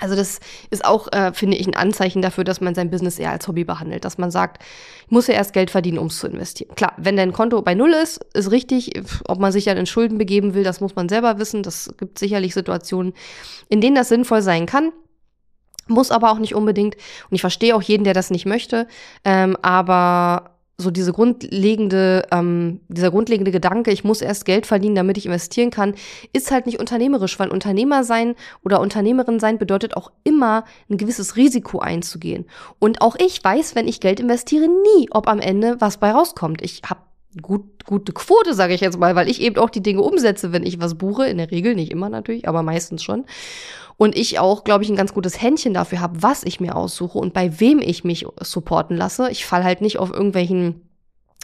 Also 0.00 0.16
das 0.16 0.40
ist 0.70 0.84
auch, 0.84 1.12
äh, 1.12 1.32
finde 1.32 1.56
ich, 1.56 1.66
ein 1.66 1.76
Anzeichen 1.76 2.20
dafür, 2.20 2.44
dass 2.44 2.60
man 2.60 2.74
sein 2.74 2.90
Business 2.90 3.18
eher 3.18 3.30
als 3.30 3.46
Hobby 3.46 3.64
behandelt, 3.64 4.04
dass 4.04 4.18
man 4.18 4.30
sagt, 4.30 4.62
ich 5.06 5.10
muss 5.10 5.28
ja 5.28 5.34
erst 5.34 5.52
Geld 5.52 5.70
verdienen, 5.70 5.98
um 5.98 6.08
es 6.08 6.18
zu 6.18 6.26
investieren. 6.26 6.74
Klar, 6.74 6.94
wenn 6.96 7.16
dein 7.16 7.32
Konto 7.32 7.62
bei 7.62 7.74
Null 7.74 7.92
ist, 7.92 8.24
ist 8.34 8.50
richtig, 8.50 8.92
ob 9.28 9.38
man 9.38 9.52
sich 9.52 9.64
dann 9.64 9.76
in 9.76 9.86
Schulden 9.86 10.18
begeben 10.18 10.54
will, 10.54 10.64
das 10.64 10.80
muss 10.80 10.96
man 10.96 11.08
selber 11.08 11.38
wissen. 11.38 11.62
Das 11.62 11.94
gibt 11.96 12.18
sicherlich 12.18 12.54
Situationen, 12.54 13.12
in 13.68 13.80
denen 13.80 13.94
das 13.94 14.08
sinnvoll 14.08 14.42
sein 14.42 14.66
kann. 14.66 14.92
Muss 15.86 16.10
aber 16.10 16.32
auch 16.32 16.38
nicht 16.38 16.54
unbedingt. 16.54 16.96
Und 17.30 17.34
ich 17.34 17.42
verstehe 17.42 17.76
auch 17.76 17.82
jeden, 17.82 18.04
der 18.04 18.14
das 18.14 18.30
nicht 18.30 18.46
möchte. 18.46 18.88
Ähm, 19.24 19.56
aber 19.62 20.53
so 20.76 20.90
diese 20.90 21.12
grundlegende, 21.12 22.26
ähm, 22.32 22.80
dieser 22.88 23.10
grundlegende 23.10 23.52
Gedanke, 23.52 23.92
ich 23.92 24.02
muss 24.02 24.20
erst 24.20 24.44
Geld 24.44 24.66
verdienen, 24.66 24.96
damit 24.96 25.16
ich 25.16 25.26
investieren 25.26 25.70
kann, 25.70 25.94
ist 26.32 26.50
halt 26.50 26.66
nicht 26.66 26.80
unternehmerisch, 26.80 27.38
weil 27.38 27.48
Unternehmer 27.48 28.02
sein 28.02 28.34
oder 28.64 28.80
Unternehmerin 28.80 29.38
sein 29.38 29.58
bedeutet 29.58 29.96
auch 29.96 30.10
immer 30.24 30.64
ein 30.90 30.96
gewisses 30.96 31.36
Risiko 31.36 31.78
einzugehen. 31.78 32.46
Und 32.80 33.02
auch 33.02 33.16
ich 33.16 33.42
weiß, 33.42 33.74
wenn 33.76 33.86
ich 33.86 34.00
Geld 34.00 34.18
investiere, 34.18 34.66
nie, 34.66 35.08
ob 35.10 35.28
am 35.28 35.38
Ende 35.38 35.76
was 35.80 35.98
bei 35.98 36.10
rauskommt. 36.10 36.60
Ich 36.60 36.82
habe 36.84 37.00
gut, 37.40 37.84
gute 37.84 38.12
Quote, 38.12 38.54
sage 38.54 38.74
ich 38.74 38.80
jetzt 38.80 38.98
mal, 38.98 39.14
weil 39.14 39.28
ich 39.28 39.40
eben 39.40 39.56
auch 39.58 39.70
die 39.70 39.82
Dinge 39.82 40.02
umsetze, 40.02 40.52
wenn 40.52 40.64
ich 40.64 40.80
was 40.80 40.96
buche. 40.96 41.26
In 41.26 41.38
der 41.38 41.50
Regel, 41.50 41.74
nicht 41.74 41.92
immer 41.92 42.08
natürlich, 42.08 42.48
aber 42.48 42.62
meistens 42.62 43.02
schon. 43.02 43.24
Und 43.96 44.16
ich 44.16 44.38
auch, 44.38 44.64
glaube 44.64 44.84
ich, 44.84 44.90
ein 44.90 44.96
ganz 44.96 45.14
gutes 45.14 45.40
Händchen 45.40 45.74
dafür 45.74 46.00
habe, 46.00 46.22
was 46.22 46.42
ich 46.42 46.60
mir 46.60 46.76
aussuche 46.76 47.18
und 47.18 47.32
bei 47.32 47.60
wem 47.60 47.80
ich 47.80 48.04
mich 48.04 48.26
supporten 48.40 48.96
lasse. 48.96 49.30
Ich 49.30 49.46
fall 49.46 49.64
halt 49.64 49.80
nicht 49.80 49.98
auf 49.98 50.10
irgendwelchen 50.10 50.88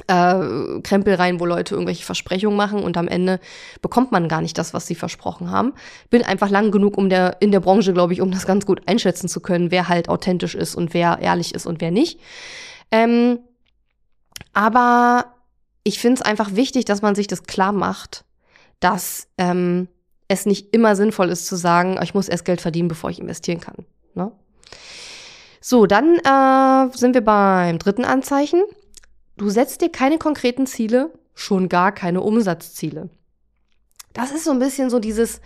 äh, 0.07 0.81
Krempel 0.83 1.15
rein, 1.15 1.41
wo 1.41 1.47
Leute 1.47 1.75
irgendwelche 1.75 2.05
Versprechungen 2.05 2.57
machen 2.57 2.83
und 2.83 2.97
am 2.97 3.09
Ende 3.09 3.41
bekommt 3.83 4.13
man 4.13 4.29
gar 4.29 4.41
nicht 4.41 4.57
das, 4.59 4.75
was 4.75 4.87
sie 4.87 4.95
versprochen 4.95 5.51
haben. 5.51 5.73
Bin 6.09 6.25
einfach 6.25 6.51
lang 6.51 6.71
genug 6.71 6.97
um 6.97 7.09
der, 7.09 7.37
in 7.41 7.53
der 7.53 7.61
Branche, 7.61 7.93
glaube 7.93 8.13
ich, 8.13 8.21
um 8.21 8.31
das 8.31 8.47
ganz 8.47 8.67
gut 8.67 8.83
einschätzen 8.87 9.29
zu 9.29 9.41
können, 9.41 9.71
wer 9.71 9.89
halt 9.89 10.09
authentisch 10.09 10.55
ist 10.55 10.75
und 10.75 10.95
wer 10.95 11.19
ehrlich 11.21 11.55
ist 11.55 11.67
und 11.67 11.81
wer 11.81 11.91
nicht. 11.91 12.21
Ähm, 12.91 13.41
aber 14.53 15.37
ich 15.85 15.99
finde 15.99 16.21
es 16.21 16.23
einfach 16.23 16.55
wichtig, 16.55 16.85
dass 16.85 17.03
man 17.03 17.15
sich 17.15 17.27
das 17.27 17.45
klar 17.45 17.73
macht, 17.73 18.25
dass 18.81 19.29
ähm, 19.39 19.89
es 20.31 20.47
nicht 20.47 20.73
immer 20.73 20.95
sinnvoll 20.95 21.29
ist 21.29 21.47
zu 21.47 21.57
sagen, 21.57 21.99
ich 22.03 22.15
muss 22.15 22.29
erst 22.29 22.45
Geld 22.45 22.61
verdienen, 22.61 22.87
bevor 22.87 23.11
ich 23.11 23.19
investieren 23.19 23.59
kann. 23.59 23.85
Ne? 24.15 24.31
So, 25.61 25.87
dann 25.87 26.19
äh, 26.19 26.97
sind 26.97 27.15
wir 27.15 27.21
beim 27.21 27.81
dritten 27.81 28.05
Anzeichen. 28.05 28.63
Du 29.37 29.51
setzt 29.51 29.81
dir 29.81 29.91
keine 29.91 30.19
konkreten 30.19 30.69
Ziele, 30.69 31.11
schon 31.35 31.69
gar 31.69 31.91
keine 31.91 32.21
Umsatzziele. 32.21 33.11
Das 34.13 34.31
ist 34.31 34.45
so 34.45 34.53
ein 34.53 34.61
bisschen 34.61 34.89
so 34.89 35.01
dieses 35.01 35.41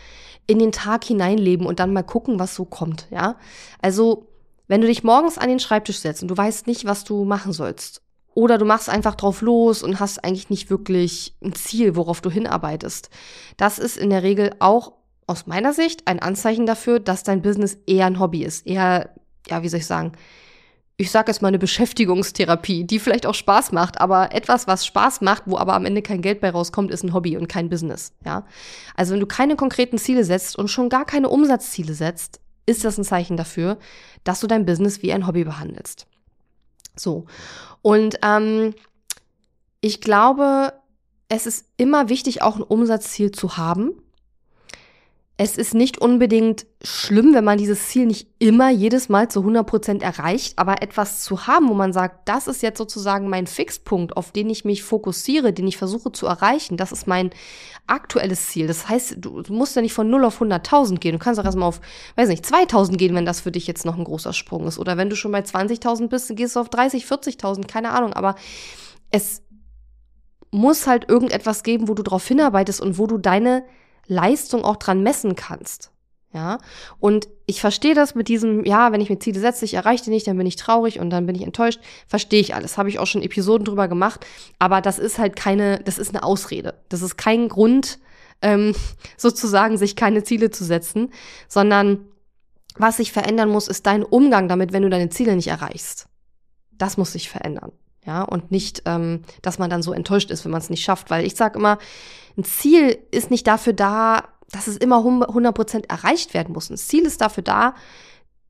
in 0.47 0.59
den 0.59 0.71
Tag 0.71 1.05
hineinleben 1.05 1.67
und 1.67 1.81
dann 1.81 1.95
mal 1.95 2.03
gucken, 2.03 2.39
was 2.39 2.55
so 2.55 2.67
kommt, 2.67 3.09
ja? 3.11 3.37
Also, 3.81 4.27
wenn 4.69 4.83
du 4.83 4.87
dich 4.87 5.03
morgens 5.03 5.39
an 5.39 5.49
den 5.49 5.61
Schreibtisch 5.61 5.99
setzt 5.99 6.21
und 6.21 6.29
du 6.29 6.37
weißt 6.37 6.67
nicht, 6.67 6.85
was 6.85 7.05
du 7.05 7.25
machen 7.25 7.55
sollst 7.55 8.04
oder 8.35 8.59
du 8.59 8.65
machst 8.65 8.89
einfach 8.89 9.15
drauf 9.15 9.41
los 9.41 9.83
und 9.83 10.01
hast 10.01 10.25
eigentlich 10.25 10.51
nicht 10.51 10.71
wirklich 10.71 11.35
ein 11.43 11.55
Ziel, 11.55 11.97
worauf 11.97 12.21
du 12.21 12.31
hinarbeitest. 12.31 13.11
Das 13.57 13.79
ist 13.79 13.97
in 13.97 14.11
der 14.11 14.23
Regel 14.23 14.51
auch 14.59 14.93
aus 15.27 15.47
meiner 15.47 15.73
Sicht 15.73 16.07
ein 16.07 16.21
Anzeichen 16.21 16.67
dafür, 16.67 17.01
dass 17.01 17.23
dein 17.23 17.43
Business 17.43 17.79
eher 17.87 18.07
ein 18.07 18.21
Hobby 18.21 18.45
ist. 18.45 18.67
Eher, 18.67 19.11
ja, 19.49 19.63
wie 19.63 19.69
soll 19.69 19.81
ich 19.81 19.87
sagen, 19.87 20.13
ich 20.97 21.11
sage 21.11 21.31
jetzt 21.31 21.43
mal 21.43 21.49
eine 21.49 21.59
Beschäftigungstherapie, 21.59 22.85
die 22.85 23.01
vielleicht 23.01 23.27
auch 23.27 23.35
Spaß 23.35 23.73
macht, 23.73 24.01
aber 24.01 24.33
etwas, 24.33 24.69
was 24.69 24.87
Spaß 24.87 25.23
macht, 25.23 25.43
wo 25.47 25.59
aber 25.59 25.75
am 25.75 25.87
Ende 25.87 26.03
kein 26.03 26.23
Geld 26.23 26.41
bei 26.41 26.51
rauskommt, 26.51 26.93
ist 26.93 27.03
ein 27.03 27.13
Hobby 27.13 27.37
und 27.37 27.49
kein 27.49 27.69
Business, 27.69 28.13
ja. 28.25 28.47
Also 28.95 29.13
wenn 29.13 29.21
du 29.21 29.27
keine 29.27 29.57
konkreten 29.57 29.99
Ziele 29.99 30.25
setzt 30.25 30.57
und 30.57 30.69
schon 30.69 30.89
gar 30.89 31.05
keine 31.05 31.31
Umsatzziele 31.31 31.95
setzt, 31.95 32.41
ist 32.67 32.85
das 32.85 32.97
ein 32.97 33.05
Zeichen 33.05 33.37
dafür, 33.37 33.79
dass 34.23 34.41
du 34.41 34.47
dein 34.47 34.67
Business 34.67 35.03
wie 35.03 35.13
ein 35.13 35.27
Hobby 35.27 35.45
behandelst. 35.45 36.07
So. 36.97 37.27
Und 37.85 38.19
ähm, 38.23 38.75
ich 39.83 40.01
glaube, 40.01 40.73
es 41.29 41.45
ist 41.45 41.67
immer 41.77 42.09
wichtig, 42.09 42.41
auch 42.41 42.57
ein 42.57 42.63
Umsatzziel 42.63 43.31
zu 43.31 43.59
haben. 43.59 43.91
Es 45.37 45.57
ist 45.57 45.75
nicht 45.75 45.99
unbedingt 45.99 46.65
schlimm, 46.81 47.35
wenn 47.35 47.43
man 47.43 47.59
dieses 47.59 47.89
Ziel 47.89 48.07
nicht 48.07 48.29
immer 48.39 48.71
jedes 48.71 49.09
Mal 49.09 49.29
zu 49.29 49.41
100 49.41 49.67
Prozent 49.67 50.03
erreicht, 50.05 50.61
aber 50.61 50.81
etwas 50.81 51.25
zu 51.25 51.49
haben, 51.49 51.69
wo 51.69 51.75
man 51.75 51.93
sagt, 51.93 52.29
das 52.29 52.47
ist 52.47 52.63
jetzt 52.63 52.79
sozusagen 52.79 53.29
mein 53.29 53.49
Fixpunkt, 53.49 54.17
auf 54.17 54.31
den 54.31 54.49
ich 54.49 54.65
mich 54.65 54.85
fokussiere, 54.85 55.53
den 55.53 55.67
ich 55.67 55.77
versuche 55.77 56.13
zu 56.13 56.27
erreichen, 56.27 56.77
das 56.77 56.93
ist 56.93 57.09
mein 57.09 57.31
aktuelles 57.89 58.47
Ziel. 58.47 58.69
Das 58.69 58.89
heißt, 58.89 59.17
du, 59.19 59.43
musst 59.49 59.75
ja 59.75 59.83
nicht 59.83 59.93
von 59.93 60.09
0 60.09 60.25
auf 60.25 60.41
100.000 60.41 60.99
gehen. 60.99 61.13
Du 61.13 61.19
kannst 61.19 61.41
auch 61.41 61.45
erstmal 61.45 61.69
auf, 61.69 61.81
weiß 62.15 62.29
nicht, 62.29 62.45
2.000 62.45 62.97
gehen, 62.97 63.17
wenn 63.17 63.27
das 63.27 63.41
für 63.41 63.51
dich 63.51 63.67
jetzt 63.67 63.85
noch 63.85 63.99
ein 63.99 64.05
großer 64.05 64.33
Sprung 64.33 64.69
ist. 64.69 64.79
Oder 64.79 64.97
wenn 64.97 65.11
du 65.11 65.17
schon 65.17 65.33
bei 65.33 65.41
20.000 65.41 66.07
bist, 66.07 66.35
gehst 66.37 66.55
du 66.55 66.61
auf 66.61 66.69
30, 66.69 67.07
40.000, 67.07 67.67
keine 67.67 67.91
Ahnung. 67.91 68.13
Aber 68.13 68.37
es 69.11 69.43
muss 70.53 70.87
halt 70.87 71.09
irgendetwas 71.09 71.65
geben, 71.65 71.89
wo 71.89 71.95
du 71.95 72.05
drauf 72.05 72.25
hinarbeitest 72.25 72.81
und 72.81 72.99
wo 72.99 73.09
du 73.09 73.19
deine 73.19 73.65
Leistung 74.07 74.65
auch 74.65 74.77
dran 74.77 75.03
messen 75.03 75.35
kannst. 75.37 75.91
Ja, 76.35 76.59
und 76.99 77.29
ich 77.47 77.61
verstehe 77.61 77.95
das 77.95 78.17
mit 78.17 78.27
diesem, 78.27 78.65
ja, 78.65 78.91
wenn 78.91 79.01
ich 79.01 79.09
mir 79.09 79.21
Ziele 79.21 79.39
setze, 79.39 79.65
ich 79.65 79.75
erreiche 79.75 80.03
die 80.03 80.11
nicht, 80.11 80.27
dann 80.27 80.37
bin 80.37 80.49
ich 80.49 80.57
traurig 80.57 80.99
und 80.99 81.11
dann 81.11 81.27
bin 81.27 81.37
ich 81.37 81.43
enttäuscht. 81.43 81.79
Verstehe 82.09 82.41
ich 82.41 82.57
alles. 82.57 82.77
Habe 82.77 82.89
ich 82.89 82.99
auch 82.99 83.07
schon 83.07 83.23
Episoden 83.23 83.65
drüber 83.65 83.87
gemacht. 83.87 84.27
Aber 84.59 84.81
das 84.81 84.99
ist 84.99 85.19
halt 85.19 85.37
keine, 85.37 85.79
das 85.85 85.97
ist 85.97 86.09
eine 86.09 86.25
Ausrede. 86.25 86.75
Das 86.89 87.03
ist 87.03 87.17
kein 87.17 87.49
Grund, 87.49 88.01
ähm, 88.43 88.75
sozusagen 89.17 89.79
sich 89.79 89.95
keine 89.95 90.25
Ziele 90.25 90.51
zu 90.51 90.65
setzen, 90.65 91.13
sondern 91.47 92.05
was 92.77 92.97
sich 92.97 93.13
verändern 93.13 93.49
muss, 93.49 93.69
ist 93.69 93.87
dein 93.87 94.03
Umgang 94.03 94.49
damit, 94.49 94.73
wenn 94.73 94.83
du 94.83 94.91
deine 94.91 95.11
Ziele 95.11 95.37
nicht 95.37 95.47
erreichst. 95.47 96.09
Das 96.73 96.97
muss 96.97 97.13
sich 97.13 97.29
verändern. 97.29 97.71
Ja, 98.07 98.23
und 98.23 98.51
nicht, 98.51 98.83
ähm, 98.85 99.23
dass 99.41 99.59
man 99.59 99.71
dann 99.71 99.83
so 99.83 99.93
enttäuscht 99.93 100.31
ist, 100.31 100.45
wenn 100.45 100.53
man 100.53 100.61
es 100.61 100.71
nicht 100.71 100.85
schafft. 100.85 101.11
Weil 101.11 101.25
ich 101.25 101.37
sage 101.37 101.59
immer, 101.59 101.79
ein 102.37 102.45
Ziel 102.45 102.99
ist 103.11 103.31
nicht 103.31 103.47
dafür 103.47 103.73
da, 103.73 104.25
dass 104.51 104.67
es 104.67 104.77
immer 104.77 104.99
100% 104.99 105.89
erreicht 105.89 106.35
werden 106.35 106.53
muss. 106.53 106.71
Ein 106.71 106.77
Ziel 106.77 107.07
ist 107.07 107.21
dafür 107.21 107.43
da, 107.43 107.75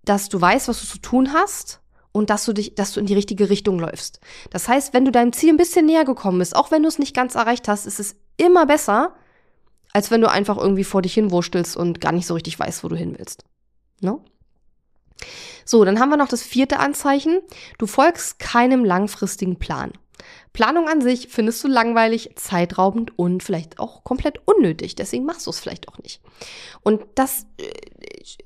dass 0.05 0.29
du 0.29 0.40
weißt, 0.40 0.69
was 0.69 0.81
du 0.81 0.87
zu 0.87 0.99
tun 0.99 1.33
hast 1.33 1.81
und 2.12 2.31
dass 2.31 2.45
du 2.45 2.53
dich, 2.53 2.75
dass 2.75 2.93
du 2.93 3.01
in 3.01 3.07
die 3.07 3.14
richtige 3.14 3.49
Richtung 3.49 3.79
läufst. 3.79 4.21
Das 4.51 4.69
heißt, 4.69 4.93
wenn 4.93 5.05
du 5.05 5.11
deinem 5.11 5.33
Ziel 5.33 5.51
ein 5.51 5.57
bisschen 5.57 5.87
näher 5.87 6.05
gekommen 6.05 6.38
bist, 6.38 6.55
auch 6.55 6.71
wenn 6.71 6.83
du 6.83 6.88
es 6.88 6.99
nicht 6.99 7.14
ganz 7.14 7.35
erreicht 7.35 7.69
hast, 7.69 7.87
ist 7.87 8.01
es 8.01 8.17
immer 8.37 8.67
besser, 8.67 9.14
als 9.93 10.11
wenn 10.11 10.21
du 10.21 10.31
einfach 10.31 10.57
irgendwie 10.59 10.85
vor 10.85 11.03
dich 11.03 11.14
hinwurstelst 11.14 11.77
und 11.77 12.01
gar 12.01 12.12
nicht 12.12 12.27
so 12.27 12.35
richtig 12.35 12.59
weißt, 12.59 12.85
wo 12.85 12.88
du 12.88 12.97
hin 12.97 13.14
willst. 13.17 13.45
Ne? 14.01 14.19
So, 15.64 15.85
dann 15.85 16.00
haben 16.00 16.11
wir 16.11 16.16
noch 16.16 16.29
das 16.29 16.42
vierte 16.42 16.79
Anzeichen. 16.79 17.40
Du 17.79 17.87
folgst 17.87 18.38
keinem 18.38 18.85
langfristigen 18.85 19.59
Plan. 19.59 19.92
Planung 20.53 20.88
an 20.88 21.00
sich 21.00 21.29
findest 21.29 21.62
du 21.64 21.68
langweilig, 21.68 22.31
zeitraubend 22.37 23.18
und 23.18 23.42
vielleicht 23.42 23.81
auch 23.81 24.05
komplett 24.05 24.40
unnötig. 24.46 24.94
Deswegen 24.94 25.24
machst 25.24 25.46
du 25.46 25.50
es 25.50 25.59
vielleicht 25.59 25.88
auch 25.88 25.98
nicht. 25.98 26.20
Und 26.83 27.03
das 27.16 27.46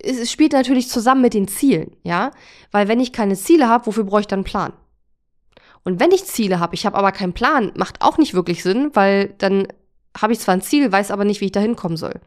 äh, 0.02 0.24
spielt 0.24 0.52
natürlich 0.52 0.88
zusammen 0.88 1.20
mit 1.20 1.34
den 1.34 1.48
Zielen, 1.48 1.96
ja? 2.02 2.30
Weil 2.70 2.88
wenn 2.88 2.98
ich 2.98 3.12
keine 3.12 3.36
Ziele 3.36 3.68
habe, 3.68 3.86
wofür 3.86 4.04
brauche 4.04 4.22
ich 4.22 4.26
dann 4.26 4.38
einen 4.38 4.44
Plan? 4.44 4.72
Und 5.84 6.00
wenn 6.00 6.10
ich 6.10 6.24
Ziele 6.24 6.60
habe, 6.60 6.74
ich 6.74 6.86
habe 6.86 6.96
aber 6.96 7.12
keinen 7.12 7.34
Plan, 7.34 7.72
macht 7.76 8.00
auch 8.00 8.18
nicht 8.18 8.34
wirklich 8.34 8.62
Sinn, 8.62 8.90
weil 8.94 9.34
dann 9.38 9.68
habe 10.16 10.32
ich 10.32 10.40
zwar 10.40 10.54
ein 10.54 10.62
Ziel, 10.62 10.90
weiß 10.90 11.10
aber 11.10 11.24
nicht, 11.24 11.40
wie 11.40 11.46
ich 11.46 11.52
da 11.52 11.60
hinkommen 11.60 11.96
soll. 11.96 12.20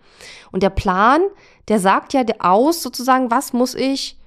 Und 0.51 0.63
der 0.63 0.69
Plan, 0.69 1.21
der 1.67 1.79
sagt 1.79 2.13
ja 2.13 2.23
aus, 2.39 2.83
sozusagen, 2.83 3.31
was 3.31 3.51
muss 3.51 3.75
ich 3.75 4.20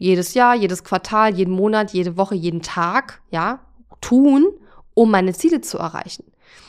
jedes 0.00 0.34
Jahr, 0.34 0.56
jedes 0.56 0.82
Quartal, 0.82 1.36
jeden 1.36 1.54
Monat, 1.54 1.92
jede 1.92 2.16
Woche, 2.16 2.34
jeden 2.34 2.62
Tag, 2.62 3.22
ja, 3.30 3.60
tun, 4.00 4.48
um 4.94 5.10
meine 5.10 5.32
Ziele 5.34 5.60
zu 5.60 5.78
erreichen. 5.78 6.24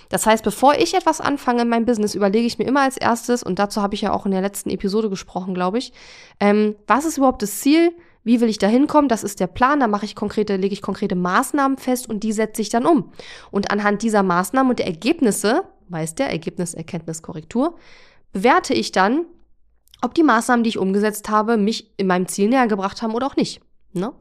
Das 0.09 0.25
heißt, 0.25 0.43
bevor 0.43 0.75
ich 0.75 0.93
etwas 0.93 1.21
anfange 1.21 1.61
in 1.61 1.69
meinem 1.69 1.85
Business, 1.85 2.13
überlege 2.13 2.45
ich 2.45 2.59
mir 2.59 2.65
immer 2.65 2.81
als 2.81 2.97
erstes, 2.97 3.41
und 3.41 3.57
dazu 3.57 3.81
habe 3.81 3.95
ich 3.95 4.01
ja 4.01 4.11
auch 4.11 4.25
in 4.25 4.33
der 4.33 4.41
letzten 4.41 4.69
Episode 4.69 5.09
gesprochen, 5.09 5.53
glaube 5.53 5.77
ich, 5.77 5.93
ähm, 6.39 6.75
was 6.85 7.05
ist 7.05 7.17
überhaupt 7.17 7.41
das 7.41 7.61
Ziel? 7.61 7.93
Wie 8.23 8.41
will 8.41 8.49
ich 8.49 8.59
da 8.59 8.67
hinkommen? 8.67 9.07
Das 9.07 9.23
ist 9.23 9.39
der 9.39 9.47
Plan. 9.47 9.79
Da 9.79 9.87
mache 9.87 10.05
ich 10.05 10.15
konkrete, 10.15 10.57
lege 10.57 10.73
ich 10.73 10.81
konkrete 10.81 11.15
Maßnahmen 11.15 11.77
fest 11.77 12.07
und 12.07 12.23
die 12.23 12.33
setze 12.33 12.61
ich 12.61 12.69
dann 12.69 12.85
um. 12.85 13.11
Und 13.49 13.71
anhand 13.71 14.03
dieser 14.03 14.21
Maßnahmen 14.21 14.69
und 14.69 14.79
der 14.79 14.85
Ergebnisse, 14.85 15.63
weiß 15.89 16.15
der 16.15 16.29
Ergebnis, 16.29 16.73
Erkenntnis, 16.73 17.23
Korrektur, 17.23 17.75
bewerte 18.33 18.73
ich 18.73 18.91
dann, 18.91 19.25
ob 20.01 20.13
die 20.13 20.23
Maßnahmen, 20.23 20.63
die 20.63 20.69
ich 20.69 20.77
umgesetzt 20.77 21.29
habe, 21.29 21.57
mich 21.57 21.91
in 21.97 22.07
meinem 22.07 22.27
Ziel 22.27 22.49
näher 22.49 22.67
gebracht 22.67 23.01
haben 23.01 23.13
oder 23.13 23.27
auch 23.27 23.35
nicht. 23.35 23.61
Ne? 23.93 24.13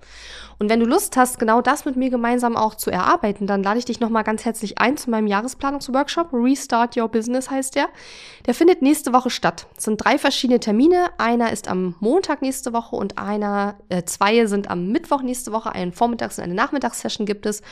Und 0.60 0.68
wenn 0.68 0.78
du 0.78 0.84
Lust 0.84 1.16
hast, 1.16 1.38
genau 1.38 1.62
das 1.62 1.86
mit 1.86 1.96
mir 1.96 2.10
gemeinsam 2.10 2.54
auch 2.54 2.74
zu 2.74 2.90
erarbeiten, 2.90 3.46
dann 3.46 3.62
lade 3.62 3.78
ich 3.78 3.86
dich 3.86 3.98
nochmal 3.98 4.24
ganz 4.24 4.44
herzlich 4.44 4.76
ein 4.76 4.98
zu 4.98 5.08
meinem 5.08 5.26
Jahresplanungsworkshop. 5.26 6.28
Restart 6.34 6.98
Your 6.98 7.08
Business 7.08 7.50
heißt 7.50 7.76
der. 7.76 7.88
Der 8.46 8.52
findet 8.52 8.82
nächste 8.82 9.14
Woche 9.14 9.30
statt. 9.30 9.66
Es 9.78 9.84
sind 9.84 10.04
drei 10.04 10.18
verschiedene 10.18 10.60
Termine. 10.60 11.06
Einer 11.16 11.50
ist 11.50 11.66
am 11.66 11.94
Montag 12.00 12.42
nächste 12.42 12.74
Woche 12.74 12.94
und 12.94 13.16
einer, 13.16 13.76
äh, 13.88 14.02
zwei 14.04 14.44
sind 14.46 14.70
am 14.70 14.88
Mittwoch 14.88 15.22
nächste 15.22 15.52
Woche. 15.52 15.72
Einen 15.72 15.92
Vormittags- 15.92 16.36
und 16.36 16.44
eine 16.44 16.54
Nachmittagssession 16.54 17.24
gibt 17.24 17.46
es. 17.46 17.62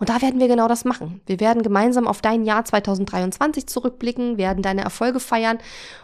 Und 0.00 0.08
da 0.08 0.20
werden 0.20 0.40
wir 0.40 0.48
genau 0.48 0.66
das 0.66 0.84
machen. 0.84 1.20
Wir 1.26 1.38
werden 1.38 1.62
gemeinsam 1.62 2.08
auf 2.08 2.22
dein 2.22 2.44
Jahr 2.44 2.64
2023 2.64 3.68
zurückblicken, 3.68 4.36
werden 4.36 4.64
deine 4.64 4.82
Erfolge 4.82 5.20
feiern 5.20 5.58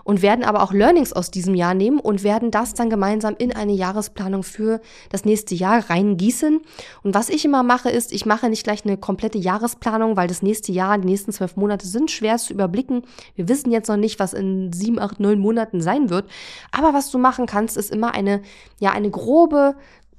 und 0.05 0.23
werden 0.23 0.45
aber 0.45 0.63
auch 0.63 0.73
Learnings 0.73 1.13
aus 1.13 1.33
diesem 1.33 1.57
Jahr 1.57 1.75
nehmen 1.75 1.99
und 1.99 2.23
werden 2.23 2.53
das 2.53 2.75
dann 2.75 2.91
gemeinsam 2.91 3.35
in 3.39 3.55
eine 3.57 3.73
Jahresplanung 3.73 4.45
für 4.45 4.81
das 5.11 5.25
nächste 5.25 5.38
Jahr 5.55 5.88
reingießen 5.88 6.18
gießen. 6.18 6.61
Und 7.03 7.14
was 7.14 7.29
ich 7.29 7.44
immer 7.44 7.62
mache, 7.62 7.88
ist, 7.90 8.12
ich 8.12 8.27
mache 8.27 8.48
nicht 8.48 8.64
gleich 8.64 8.85
eine 8.85 8.96
komplette 8.96 9.38
Jahresplanung, 9.38 10.16
weil 10.16 10.29
das 10.29 10.42
nächste 10.42 10.72
Jahr, 10.72 10.98
die 10.98 11.07
nächsten 11.07 11.33
zwölf 11.33 11.57
Monate 11.57 11.87
sind 11.87 12.11
schwer 12.11 12.37
zu 12.37 12.53
überblicken. 12.53 13.03
Wir 13.35 13.48
wissen 13.48 13.70
jetzt 13.70 13.88
noch 13.88 13.96
nicht, 13.96 14.18
was 14.18 14.35
in 14.35 14.72
sieben, 14.72 14.98
acht, 14.98 15.20
neun 15.20 15.38
Monaten 15.38 15.81
sein 15.81 16.11
wird. 16.11 16.29
Aber 16.70 16.92
was 16.92 17.11
du 17.11 17.18
machen 17.18 17.46
kannst, 17.46 17.77
ist 17.77 17.90
immer 17.90 18.14
eine, 18.14 18.42
ja, 18.79 18.92
eine 18.92 19.11
grobe 19.11 19.74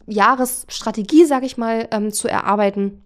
Jahresstrategie, 0.08 1.26
sag 1.26 1.44
ich 1.44 1.58
mal, 1.58 1.88
ähm, 1.92 2.12
zu 2.12 2.28
erarbeiten 2.28 3.04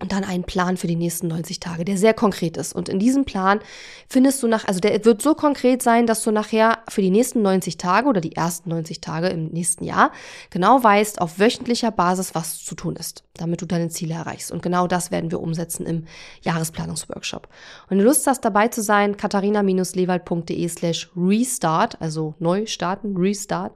und 0.00 0.12
dann 0.12 0.24
einen 0.24 0.44
Plan 0.44 0.76
für 0.76 0.86
die 0.86 0.96
nächsten 0.96 1.28
90 1.28 1.60
Tage, 1.60 1.84
der 1.84 1.98
sehr 1.98 2.14
konkret 2.14 2.56
ist. 2.56 2.74
Und 2.74 2.88
in 2.88 2.98
diesem 2.98 3.24
Plan 3.24 3.60
findest 4.08 4.42
du 4.42 4.48
nach, 4.48 4.66
also 4.66 4.80
der 4.80 5.04
wird 5.04 5.22
so 5.22 5.34
konkret 5.34 5.82
sein, 5.82 6.06
dass 6.06 6.22
du 6.22 6.30
nachher 6.30 6.78
für 6.88 7.02
die 7.02 7.10
nächsten 7.10 7.42
90 7.42 7.76
Tage 7.76 8.08
oder 8.08 8.20
die 8.20 8.34
ersten 8.34 8.70
90 8.70 9.00
Tage 9.00 9.28
im 9.28 9.48
nächsten 9.48 9.84
Jahr 9.84 10.10
genau 10.48 10.82
weißt, 10.82 11.20
auf 11.20 11.38
wöchentlicher 11.38 11.90
Basis, 11.90 12.34
was 12.34 12.64
zu 12.64 12.74
tun 12.74 12.96
ist, 12.96 13.24
damit 13.34 13.60
du 13.60 13.66
deine 13.66 13.88
Ziele 13.88 14.14
erreichst. 14.14 14.50
Und 14.50 14.62
genau 14.62 14.86
das 14.86 15.10
werden 15.10 15.30
wir 15.30 15.40
umsetzen 15.40 15.84
im 15.84 16.06
Jahresplanungsworkshop. 16.42 17.46
Und 17.84 17.90
wenn 17.90 17.98
du 17.98 18.04
Lust 18.04 18.26
hast, 18.26 18.44
dabei 18.44 18.68
zu 18.68 18.82
sein, 18.82 19.16
katharina-lewald.de 19.18 20.68
slash 20.68 21.10
restart, 21.14 22.00
also 22.00 22.34
neu 22.38 22.64
starten, 22.66 23.16
restart. 23.16 23.74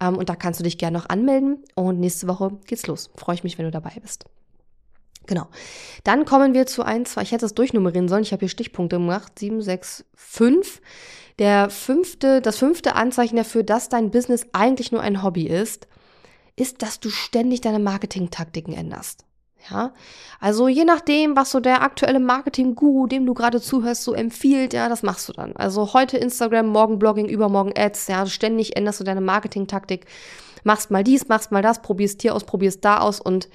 Ähm, 0.00 0.16
und 0.16 0.28
da 0.28 0.34
kannst 0.34 0.58
du 0.58 0.64
dich 0.64 0.78
gerne 0.78 0.98
noch 0.98 1.08
anmelden. 1.08 1.62
Und 1.76 2.00
nächste 2.00 2.26
Woche 2.26 2.58
geht's 2.66 2.86
los. 2.88 3.10
Freue 3.14 3.36
ich 3.36 3.44
mich, 3.44 3.56
wenn 3.56 3.66
du 3.66 3.70
dabei 3.70 3.92
bist. 4.02 4.24
Genau. 5.30 5.46
Dann 6.02 6.24
kommen 6.24 6.54
wir 6.54 6.66
zu 6.66 6.82
1, 6.82 7.12
2, 7.12 7.22
ich 7.22 7.30
hätte 7.30 7.46
es 7.46 7.54
durchnummerieren 7.54 8.08
sollen, 8.08 8.24
ich 8.24 8.32
habe 8.32 8.40
hier 8.40 8.48
Stichpunkte 8.48 8.96
gemacht, 8.96 9.38
7, 9.38 9.62
6, 9.62 10.04
5. 10.16 10.80
Der 11.38 11.70
fünfte, 11.70 12.40
das 12.40 12.58
fünfte 12.58 12.96
Anzeichen 12.96 13.36
dafür, 13.36 13.62
dass 13.62 13.88
dein 13.88 14.10
Business 14.10 14.46
eigentlich 14.52 14.90
nur 14.90 15.02
ein 15.02 15.22
Hobby 15.22 15.46
ist, 15.46 15.86
ist, 16.56 16.82
dass 16.82 16.98
du 16.98 17.10
ständig 17.10 17.60
deine 17.60 17.78
Marketing-Taktiken 17.78 18.72
änderst. 18.72 19.24
Ja, 19.70 19.94
also 20.40 20.66
je 20.66 20.84
nachdem, 20.84 21.36
was 21.36 21.52
so 21.52 21.60
der 21.60 21.82
aktuelle 21.82 22.18
Marketing-Guru, 22.18 23.06
dem 23.06 23.24
du 23.24 23.32
gerade 23.32 23.60
zuhörst, 23.60 24.02
so 24.02 24.14
empfiehlt, 24.14 24.72
ja, 24.72 24.88
das 24.88 25.04
machst 25.04 25.28
du 25.28 25.32
dann. 25.32 25.54
Also 25.54 25.92
heute 25.92 26.18
Instagram, 26.18 26.66
morgen 26.66 26.98
Blogging, 26.98 27.28
übermorgen 27.28 27.72
Ads, 27.76 28.08
ja, 28.08 28.26
ständig 28.26 28.76
änderst 28.76 28.98
du 28.98 29.04
deine 29.04 29.20
Marketing-Taktik, 29.20 30.06
machst 30.64 30.90
mal 30.90 31.04
dies, 31.04 31.28
machst 31.28 31.52
mal 31.52 31.62
das, 31.62 31.82
probierst 31.82 32.20
hier 32.20 32.34
aus, 32.34 32.42
probierst 32.42 32.84
da 32.84 32.98
aus 32.98 33.20
und 33.20 33.48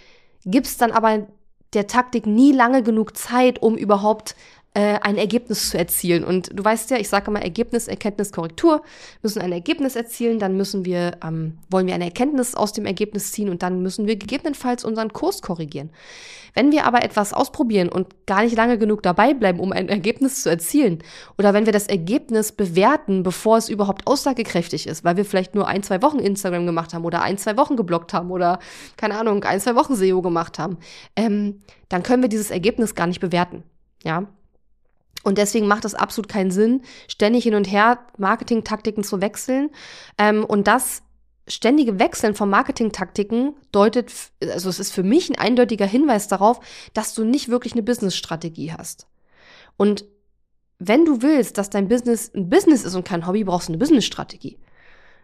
gibst 0.45 0.79
dann 0.81 0.91
aber 0.91 1.27
der 1.73 1.87
Taktik 1.87 2.25
nie 2.25 2.51
lange 2.51 2.83
genug 2.83 3.17
Zeit, 3.17 3.61
um 3.61 3.75
überhaupt 3.75 4.35
äh, 4.75 4.99
ein 5.01 5.17
Ergebnis 5.17 5.69
zu 5.69 5.77
erzielen. 5.77 6.25
Und 6.25 6.49
du 6.53 6.63
weißt 6.63 6.91
ja, 6.91 6.97
ich 6.97 7.07
sage 7.07 7.31
immer 7.31 7.41
Ergebnis, 7.41 7.87
Erkenntnis, 7.87 8.33
Korrektur. 8.33 8.81
Wir 8.81 9.19
müssen 9.23 9.41
ein 9.41 9.53
Ergebnis 9.53 9.95
erzielen, 9.95 10.37
dann 10.37 10.57
müssen 10.57 10.83
wir, 10.83 11.17
ähm, 11.25 11.57
wollen 11.69 11.87
wir 11.87 11.95
eine 11.95 12.03
Erkenntnis 12.03 12.55
aus 12.55 12.73
dem 12.73 12.85
Ergebnis 12.85 13.31
ziehen 13.31 13.49
und 13.49 13.63
dann 13.63 13.81
müssen 13.81 14.05
wir 14.05 14.17
gegebenenfalls 14.17 14.83
unseren 14.83 15.13
Kurs 15.13 15.41
korrigieren. 15.41 15.91
Wenn 16.55 16.73
wir 16.73 16.85
aber 16.85 17.03
etwas 17.03 17.33
ausprobieren 17.33 17.87
und 17.87 18.27
gar 18.27 18.43
nicht 18.43 18.57
lange 18.57 18.77
genug 18.77 19.01
dabei 19.01 19.33
bleiben, 19.33 19.61
um 19.61 19.71
ein 19.71 19.87
Ergebnis 19.87 20.43
zu 20.43 20.49
erzielen, 20.49 20.99
oder 21.37 21.53
wenn 21.53 21.65
wir 21.65 21.73
das 21.73 21.87
Ergebnis 21.87 22.51
bewerten, 22.51 23.23
bevor 23.23 23.57
es 23.57 23.69
überhaupt 23.69 24.05
aussagekräftig 24.07 24.87
ist, 24.87 25.05
weil 25.05 25.15
wir 25.15 25.23
vielleicht 25.23 25.55
nur 25.55 25.69
ein, 25.69 25.83
zwei 25.83 26.01
Wochen 26.01 26.19
Instagram 26.19 26.65
gemacht 26.65 26.93
haben 26.93 27.05
oder 27.05 27.21
ein, 27.21 27.37
zwei 27.37 27.55
Wochen 27.55 27.77
geblockt 27.77 28.13
haben 28.13 28.29
oder, 28.29 28.59
keine 28.97 29.17
Ahnung, 29.17 29.41
ein, 29.45 29.61
zwei 29.61 29.75
Wochen 29.75 29.95
SEO 29.95 30.21
gemacht 30.21 30.59
haben, 30.59 30.77
ähm, 31.15 31.61
dann 31.87 32.03
können 32.03 32.21
wir 32.21 32.29
dieses 32.29 32.51
Ergebnis 32.51 32.93
gar 32.93 33.07
nicht 33.07 33.21
bewerten. 33.21 33.63
Ja, 34.03 34.27
und 35.25 35.39
deswegen 35.39 35.67
macht 35.67 35.85
es 35.85 35.95
absolut 35.95 36.29
keinen 36.29 36.51
Sinn, 36.51 36.83
ständig 37.07 37.43
hin 37.43 37.55
und 37.55 37.65
her 37.65 37.99
Marketingtaktiken 38.17 39.03
zu 39.03 39.21
wechseln. 39.21 39.71
Ähm, 40.19 40.45
und 40.45 40.67
das 40.67 41.01
ständige 41.47 41.97
Wechseln 41.99 42.35
von 42.35 42.47
Marketingtaktiken 42.47 43.55
deutet, 43.71 44.11
also 44.53 44.69
es 44.69 44.79
ist 44.79 44.91
für 44.91 45.01
mich 45.01 45.29
ein 45.29 45.37
eindeutiger 45.37 45.87
Hinweis 45.87 46.27
darauf, 46.27 46.59
dass 46.93 47.15
du 47.15 47.23
nicht 47.23 47.49
wirklich 47.49 47.73
eine 47.73 47.81
Business-Strategie 47.81 48.71
hast. 48.71 49.07
Und 49.77 50.05
wenn 50.77 51.05
du 51.05 51.23
willst, 51.23 51.57
dass 51.57 51.71
dein 51.71 51.87
Business 51.87 52.31
ein 52.35 52.49
Business 52.49 52.83
ist 52.83 52.93
und 52.93 53.05
kein 53.05 53.25
Hobby, 53.25 53.43
brauchst 53.43 53.67
du 53.67 53.71
eine 53.71 53.79
Business-Strategie. 53.79 54.59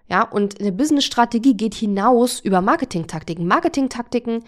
Ja, 0.10 0.24
und 0.24 0.60
eine 0.60 0.72
Business-Strategie 0.72 1.56
geht 1.56 1.76
hinaus 1.76 2.40
über 2.40 2.62
Marketingtaktiken. 2.62 3.46
Marketingtaktiken 3.46 4.44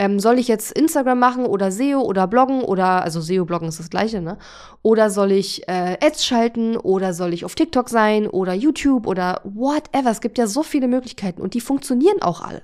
ähm, 0.00 0.18
soll 0.18 0.38
ich 0.38 0.48
jetzt 0.48 0.72
Instagram 0.72 1.18
machen 1.18 1.44
oder 1.44 1.70
SEO 1.70 2.00
oder 2.00 2.26
bloggen 2.26 2.62
oder, 2.62 3.02
also 3.02 3.20
SEO-Bloggen 3.20 3.68
ist 3.68 3.80
das 3.80 3.90
gleiche, 3.90 4.22
ne? 4.22 4.38
Oder 4.80 5.10
soll 5.10 5.30
ich 5.30 5.68
äh, 5.68 5.98
Ads 6.00 6.24
schalten 6.24 6.78
oder 6.78 7.12
soll 7.12 7.34
ich 7.34 7.44
auf 7.44 7.54
TikTok 7.54 7.90
sein 7.90 8.26
oder 8.26 8.54
YouTube 8.54 9.06
oder 9.06 9.42
whatever. 9.44 10.10
Es 10.10 10.22
gibt 10.22 10.38
ja 10.38 10.46
so 10.46 10.62
viele 10.62 10.88
Möglichkeiten 10.88 11.42
und 11.42 11.52
die 11.52 11.60
funktionieren 11.60 12.22
auch 12.22 12.40
alle. 12.40 12.62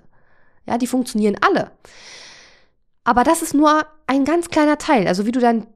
Ja, 0.64 0.78
die 0.78 0.86
funktionieren 0.86 1.36
alle. 1.46 1.72
Aber 3.04 3.22
das 3.22 3.42
ist 3.42 3.52
nur 3.52 3.82
ein 4.06 4.24
ganz 4.24 4.48
kleiner 4.48 4.78
Teil. 4.78 5.06
Also 5.06 5.26
wie 5.26 5.32
du 5.32 5.38
deine 5.38 5.66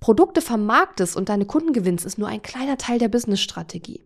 Produkte 0.00 0.40
vermarktest 0.40 1.14
und 1.14 1.28
deine 1.28 1.44
Kunden 1.44 1.74
gewinnst, 1.74 2.06
ist 2.06 2.16
nur 2.16 2.28
ein 2.28 2.40
kleiner 2.40 2.78
Teil 2.78 2.98
der 2.98 3.08
Business-Strategie. 3.08 4.05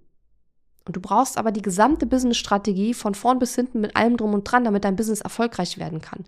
Und 0.86 0.96
du 0.96 1.00
brauchst 1.00 1.36
aber 1.36 1.52
die 1.52 1.62
gesamte 1.62 2.06
Business-Strategie 2.06 2.94
von 2.94 3.14
vorn 3.14 3.38
bis 3.38 3.54
hinten 3.54 3.80
mit 3.80 3.96
allem 3.96 4.16
drum 4.16 4.34
und 4.34 4.44
dran, 4.44 4.64
damit 4.64 4.84
dein 4.84 4.96
Business 4.96 5.20
erfolgreich 5.20 5.78
werden 5.78 6.00
kann. 6.00 6.24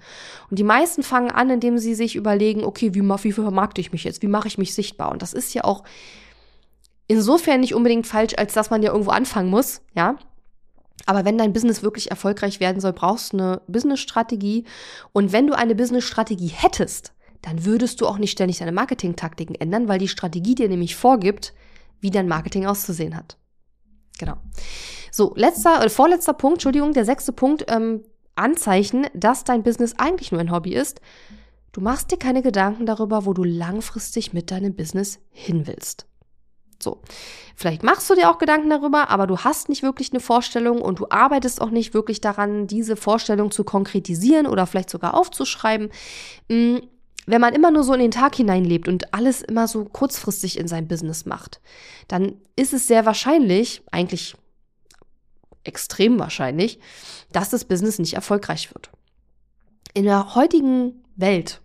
Und 0.50 0.58
die 0.58 0.64
meisten 0.64 1.02
fangen 1.02 1.30
an, 1.30 1.50
indem 1.50 1.78
sie 1.78 1.94
sich 1.94 2.16
überlegen, 2.16 2.64
okay, 2.64 2.94
wie, 2.94 3.02
wie 3.02 3.32
vermarkte 3.32 3.80
ich 3.80 3.92
mich 3.92 4.04
jetzt? 4.04 4.22
Wie 4.22 4.28
mache 4.28 4.48
ich 4.48 4.58
mich 4.58 4.74
sichtbar? 4.74 5.10
Und 5.10 5.22
das 5.22 5.32
ist 5.32 5.54
ja 5.54 5.64
auch 5.64 5.84
insofern 7.06 7.60
nicht 7.60 7.74
unbedingt 7.74 8.06
falsch, 8.06 8.34
als 8.36 8.52
dass 8.52 8.70
man 8.70 8.82
ja 8.82 8.92
irgendwo 8.92 9.10
anfangen 9.10 9.50
muss, 9.50 9.80
ja. 9.94 10.16
Aber 11.06 11.24
wenn 11.24 11.38
dein 11.38 11.52
Business 11.52 11.82
wirklich 11.82 12.10
erfolgreich 12.10 12.60
werden 12.60 12.80
soll, 12.80 12.92
brauchst 12.92 13.32
du 13.32 13.38
eine 13.38 13.62
Business-Strategie. 13.66 14.64
Und 15.12 15.32
wenn 15.32 15.46
du 15.46 15.54
eine 15.54 15.74
Business-Strategie 15.74 16.52
hättest, 16.54 17.12
dann 17.40 17.64
würdest 17.64 18.00
du 18.00 18.06
auch 18.06 18.18
nicht 18.18 18.30
ständig 18.30 18.58
deine 18.58 18.72
Marketing-Taktiken 18.72 19.56
ändern, 19.56 19.88
weil 19.88 19.98
die 19.98 20.08
Strategie 20.08 20.54
dir 20.54 20.68
nämlich 20.68 20.94
vorgibt, 20.94 21.54
wie 22.00 22.10
dein 22.10 22.28
Marketing 22.28 22.66
auszusehen 22.66 23.16
hat. 23.16 23.36
Genau. 24.18 24.36
So, 25.10 25.32
letzter, 25.36 25.84
äh, 25.84 25.88
vorletzter 25.88 26.32
Punkt, 26.32 26.56
Entschuldigung, 26.56 26.92
der 26.92 27.04
sechste 27.04 27.32
Punkt, 27.32 27.64
ähm, 27.68 28.02
Anzeichen, 28.34 29.06
dass 29.14 29.44
dein 29.44 29.62
Business 29.62 29.94
eigentlich 29.98 30.32
nur 30.32 30.40
ein 30.40 30.50
Hobby 30.50 30.74
ist. 30.74 31.00
Du 31.72 31.80
machst 31.80 32.10
dir 32.10 32.18
keine 32.18 32.42
Gedanken 32.42 32.86
darüber, 32.86 33.26
wo 33.26 33.32
du 33.32 33.44
langfristig 33.44 34.32
mit 34.32 34.50
deinem 34.50 34.74
Business 34.74 35.20
hin 35.30 35.66
willst. 35.66 36.06
So, 36.82 37.00
vielleicht 37.54 37.82
machst 37.82 38.10
du 38.10 38.14
dir 38.14 38.28
auch 38.28 38.38
Gedanken 38.38 38.68
darüber, 38.68 39.08
aber 39.08 39.26
du 39.26 39.38
hast 39.38 39.68
nicht 39.68 39.82
wirklich 39.82 40.12
eine 40.12 40.20
Vorstellung 40.20 40.82
und 40.82 40.98
du 40.98 41.06
arbeitest 41.10 41.60
auch 41.60 41.70
nicht 41.70 41.94
wirklich 41.94 42.20
daran, 42.20 42.66
diese 42.66 42.96
Vorstellung 42.96 43.50
zu 43.50 43.64
konkretisieren 43.64 44.46
oder 44.46 44.66
vielleicht 44.66 44.90
sogar 44.90 45.14
aufzuschreiben. 45.14 45.90
Wenn 47.26 47.40
man 47.40 47.54
immer 47.54 47.70
nur 47.70 47.84
so 47.84 47.94
in 47.94 48.00
den 48.00 48.10
Tag 48.10 48.34
hineinlebt 48.34 48.88
und 48.88 49.14
alles 49.14 49.42
immer 49.42 49.68
so 49.68 49.84
kurzfristig 49.84 50.58
in 50.58 50.68
sein 50.68 50.88
Business 50.88 51.24
macht, 51.24 51.60
dann 52.08 52.34
ist 52.56 52.72
es 52.72 52.86
sehr 52.88 53.06
wahrscheinlich, 53.06 53.82
eigentlich 53.90 54.34
extrem 55.64 56.18
wahrscheinlich, 56.18 56.80
dass 57.30 57.50
das 57.50 57.64
Business 57.64 57.98
nicht 57.98 58.14
erfolgreich 58.14 58.74
wird. 58.74 58.90
In 59.94 60.04
der 60.04 60.34
heutigen 60.34 61.04
Welt, 61.16 61.61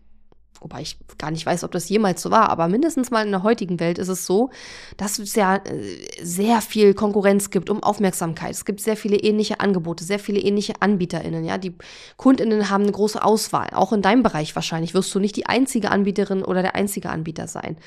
wobei 0.62 0.82
ich 0.82 0.98
gar 1.17 1.32
nicht 1.32 1.46
weiß, 1.46 1.63
ob 1.63 1.72
das 1.72 1.89
jemals 1.89 2.22
so 2.22 2.32
war, 2.32 2.50
aber 2.50 2.67
mindestens 2.67 3.12
mal 3.12 3.26
in 3.26 3.32
der 3.32 3.43
heutigen 3.43 3.80
Welt 3.80 3.98
ist 3.98 4.08
es 4.08 4.26
so, 4.26 4.50
dass 4.98 5.20
es 5.20 5.36
ja 5.36 5.58
äh, 5.58 5.98
sehr 6.22 6.62
viel 6.62 6.93
Konkurrenz 6.93 7.50
gibt 7.50 7.70
um 7.70 7.84
Aufmerksamkeit. 7.84 8.52
Es 8.52 8.65
gibt 8.65 8.82
sehr 8.82 8.98
viele 8.98 9.17
ähnliche 9.17 9.60
Angebote, 9.60 10.04
sehr 10.04 10.20
viele 10.20 10.39
ähnliche 10.39 10.74
AnbieterInnen, 10.80 11.43
ja. 11.43 11.58
Die 11.58 11.76
KundInnen 12.17 12.70
haben 12.70 12.84
eine 12.84 12.91
große 12.91 13.24
Auswahl. 13.24 13.70
Auch 13.74 13.93
in 13.93 14.02
deinem 14.02 14.24
Bereich 14.24 14.56
wahrscheinlich 14.56 14.93
wirst 14.93 15.13
du 15.13 15.20
nicht 15.20 15.36
die 15.36 15.46
einzige 15.46 15.91
Anbieterin 15.91 16.43
oder 16.43 16.62
der 16.62 16.76
einzige 16.76 17.10
Anbieter 17.10 17.48
sein. 17.48 17.78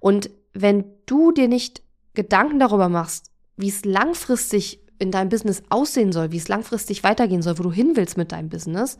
Und 0.00 0.30
wenn 0.52 0.84
du 1.06 1.32
dir 1.32 1.48
nicht 1.48 1.82
Gedanken 2.14 2.58
darüber 2.58 2.88
machst, 2.88 3.30
wie 3.56 3.68
es 3.68 3.84
langfristig 3.84 4.80
in 4.98 5.10
deinem 5.10 5.28
Business 5.28 5.62
aussehen 5.68 6.12
soll, 6.12 6.32
wie 6.32 6.38
es 6.38 6.48
langfristig 6.48 7.04
weitergehen 7.04 7.42
soll, 7.42 7.58
wo 7.58 7.62
du 7.62 7.72
hin 7.72 7.92
willst 7.94 8.16
mit 8.16 8.32
deinem 8.32 8.48
Business, 8.48 8.98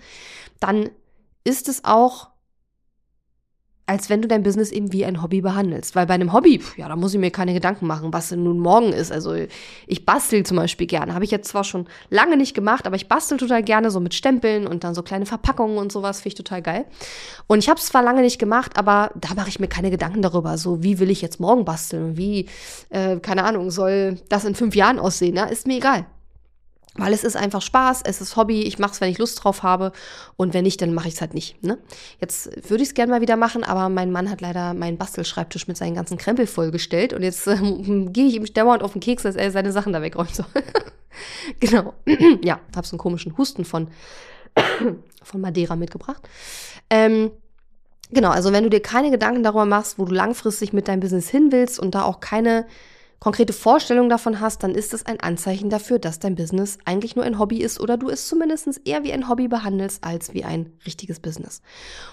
dann 0.60 0.90
ist 1.44 1.68
es 1.68 1.84
auch 1.84 2.30
als 3.86 4.10
wenn 4.10 4.20
du 4.20 4.26
dein 4.26 4.42
Business 4.42 4.72
eben 4.72 4.92
wie 4.92 5.04
ein 5.04 5.22
Hobby 5.22 5.40
behandelst. 5.40 5.94
Weil 5.94 6.06
bei 6.06 6.14
einem 6.14 6.32
Hobby, 6.32 6.60
ja, 6.76 6.88
da 6.88 6.96
muss 6.96 7.14
ich 7.14 7.20
mir 7.20 7.30
keine 7.30 7.54
Gedanken 7.54 7.86
machen, 7.86 8.12
was 8.12 8.30
denn 8.30 8.42
nun 8.42 8.58
morgen 8.58 8.92
ist. 8.92 9.12
Also 9.12 9.34
ich 9.86 10.04
bastel 10.04 10.44
zum 10.44 10.56
Beispiel 10.56 10.88
gerne. 10.88 11.14
Habe 11.14 11.24
ich 11.24 11.30
jetzt 11.30 11.48
zwar 11.48 11.62
schon 11.62 11.86
lange 12.10 12.36
nicht 12.36 12.54
gemacht, 12.54 12.86
aber 12.86 12.96
ich 12.96 13.08
bastel 13.08 13.38
total 13.38 13.62
gerne 13.62 13.92
so 13.92 14.00
mit 14.00 14.14
Stempeln 14.14 14.66
und 14.66 14.82
dann 14.82 14.94
so 14.94 15.02
kleine 15.02 15.24
Verpackungen 15.24 15.78
und 15.78 15.92
sowas. 15.92 16.18
Finde 16.18 16.28
ich 16.28 16.34
total 16.34 16.62
geil. 16.62 16.84
Und 17.46 17.60
ich 17.60 17.68
habe 17.68 17.78
es 17.78 17.86
zwar 17.86 18.02
lange 18.02 18.22
nicht 18.22 18.40
gemacht, 18.40 18.76
aber 18.76 19.12
da 19.14 19.34
mache 19.34 19.48
ich 19.48 19.60
mir 19.60 19.68
keine 19.68 19.90
Gedanken 19.90 20.20
darüber. 20.20 20.58
So, 20.58 20.82
wie 20.82 20.98
will 20.98 21.10
ich 21.10 21.22
jetzt 21.22 21.38
morgen 21.38 21.64
basteln? 21.64 22.16
Wie, 22.16 22.46
äh, 22.90 23.18
keine 23.20 23.44
Ahnung, 23.44 23.70
soll 23.70 24.18
das 24.28 24.44
in 24.44 24.56
fünf 24.56 24.74
Jahren 24.74 24.98
aussehen? 24.98 25.36
Ja, 25.36 25.44
ist 25.44 25.66
mir 25.66 25.76
egal. 25.76 26.06
Weil 26.98 27.12
es 27.12 27.24
ist 27.24 27.36
einfach 27.36 27.62
Spaß, 27.62 28.02
es 28.04 28.20
ist 28.20 28.36
Hobby, 28.36 28.62
ich 28.62 28.78
mache 28.78 28.92
es, 28.92 29.00
wenn 29.00 29.10
ich 29.10 29.18
Lust 29.18 29.42
drauf 29.42 29.62
habe 29.62 29.92
und 30.36 30.54
wenn 30.54 30.64
nicht, 30.64 30.80
dann 30.80 30.94
mache 30.94 31.08
ich 31.08 31.14
es 31.14 31.20
halt 31.20 31.34
nicht. 31.34 31.62
Ne? 31.62 31.78
Jetzt 32.20 32.70
würde 32.70 32.82
ich 32.82 32.90
es 32.90 32.94
gerne 32.94 33.12
mal 33.12 33.20
wieder 33.20 33.36
machen, 33.36 33.64
aber 33.64 33.88
mein 33.88 34.10
Mann 34.10 34.30
hat 34.30 34.40
leider 34.40 34.74
meinen 34.74 34.96
Bastelschreibtisch 34.96 35.68
mit 35.68 35.76
seinen 35.76 35.94
ganzen 35.94 36.16
Krempel 36.16 36.46
vollgestellt 36.46 37.12
und 37.12 37.22
jetzt 37.22 37.46
äh, 37.46 37.56
gehe 38.10 38.26
ich 38.26 38.34
ihm 38.34 38.44
dauernd 38.46 38.82
auf 38.82 38.92
den 38.92 39.00
Keks, 39.00 39.24
dass 39.24 39.36
er 39.36 39.50
seine 39.50 39.72
Sachen 39.72 39.92
da 39.92 40.02
wegräumen 40.02 40.32
soll. 40.32 40.46
genau. 41.60 41.94
ja, 42.42 42.60
habe 42.74 42.86
so 42.86 42.94
einen 42.94 42.98
komischen 42.98 43.36
Husten 43.36 43.64
von, 43.64 43.88
von 45.22 45.40
Madeira 45.40 45.76
mitgebracht. 45.76 46.22
Ähm, 46.88 47.30
genau, 48.10 48.30
also 48.30 48.52
wenn 48.52 48.64
du 48.64 48.70
dir 48.70 48.80
keine 48.80 49.10
Gedanken 49.10 49.42
darüber 49.42 49.66
machst, 49.66 49.98
wo 49.98 50.04
du 50.04 50.14
langfristig 50.14 50.72
mit 50.72 50.88
deinem 50.88 51.00
Business 51.00 51.28
hin 51.28 51.52
willst 51.52 51.78
und 51.78 51.94
da 51.94 52.04
auch 52.04 52.20
keine 52.20 52.66
konkrete 53.18 53.52
Vorstellung 53.52 54.08
davon 54.08 54.40
hast, 54.40 54.62
dann 54.62 54.74
ist 54.74 54.92
es 54.92 55.06
ein 55.06 55.20
Anzeichen 55.20 55.70
dafür, 55.70 55.98
dass 55.98 56.18
dein 56.18 56.34
Business 56.34 56.78
eigentlich 56.84 57.16
nur 57.16 57.24
ein 57.24 57.38
Hobby 57.38 57.58
ist 57.58 57.80
oder 57.80 57.96
du 57.96 58.08
es 58.08 58.28
zumindest 58.28 58.80
eher 58.84 59.04
wie 59.04 59.12
ein 59.12 59.28
Hobby 59.28 59.48
behandelst 59.48 60.04
als 60.04 60.34
wie 60.34 60.44
ein 60.44 60.72
richtiges 60.84 61.20
Business. 61.20 61.62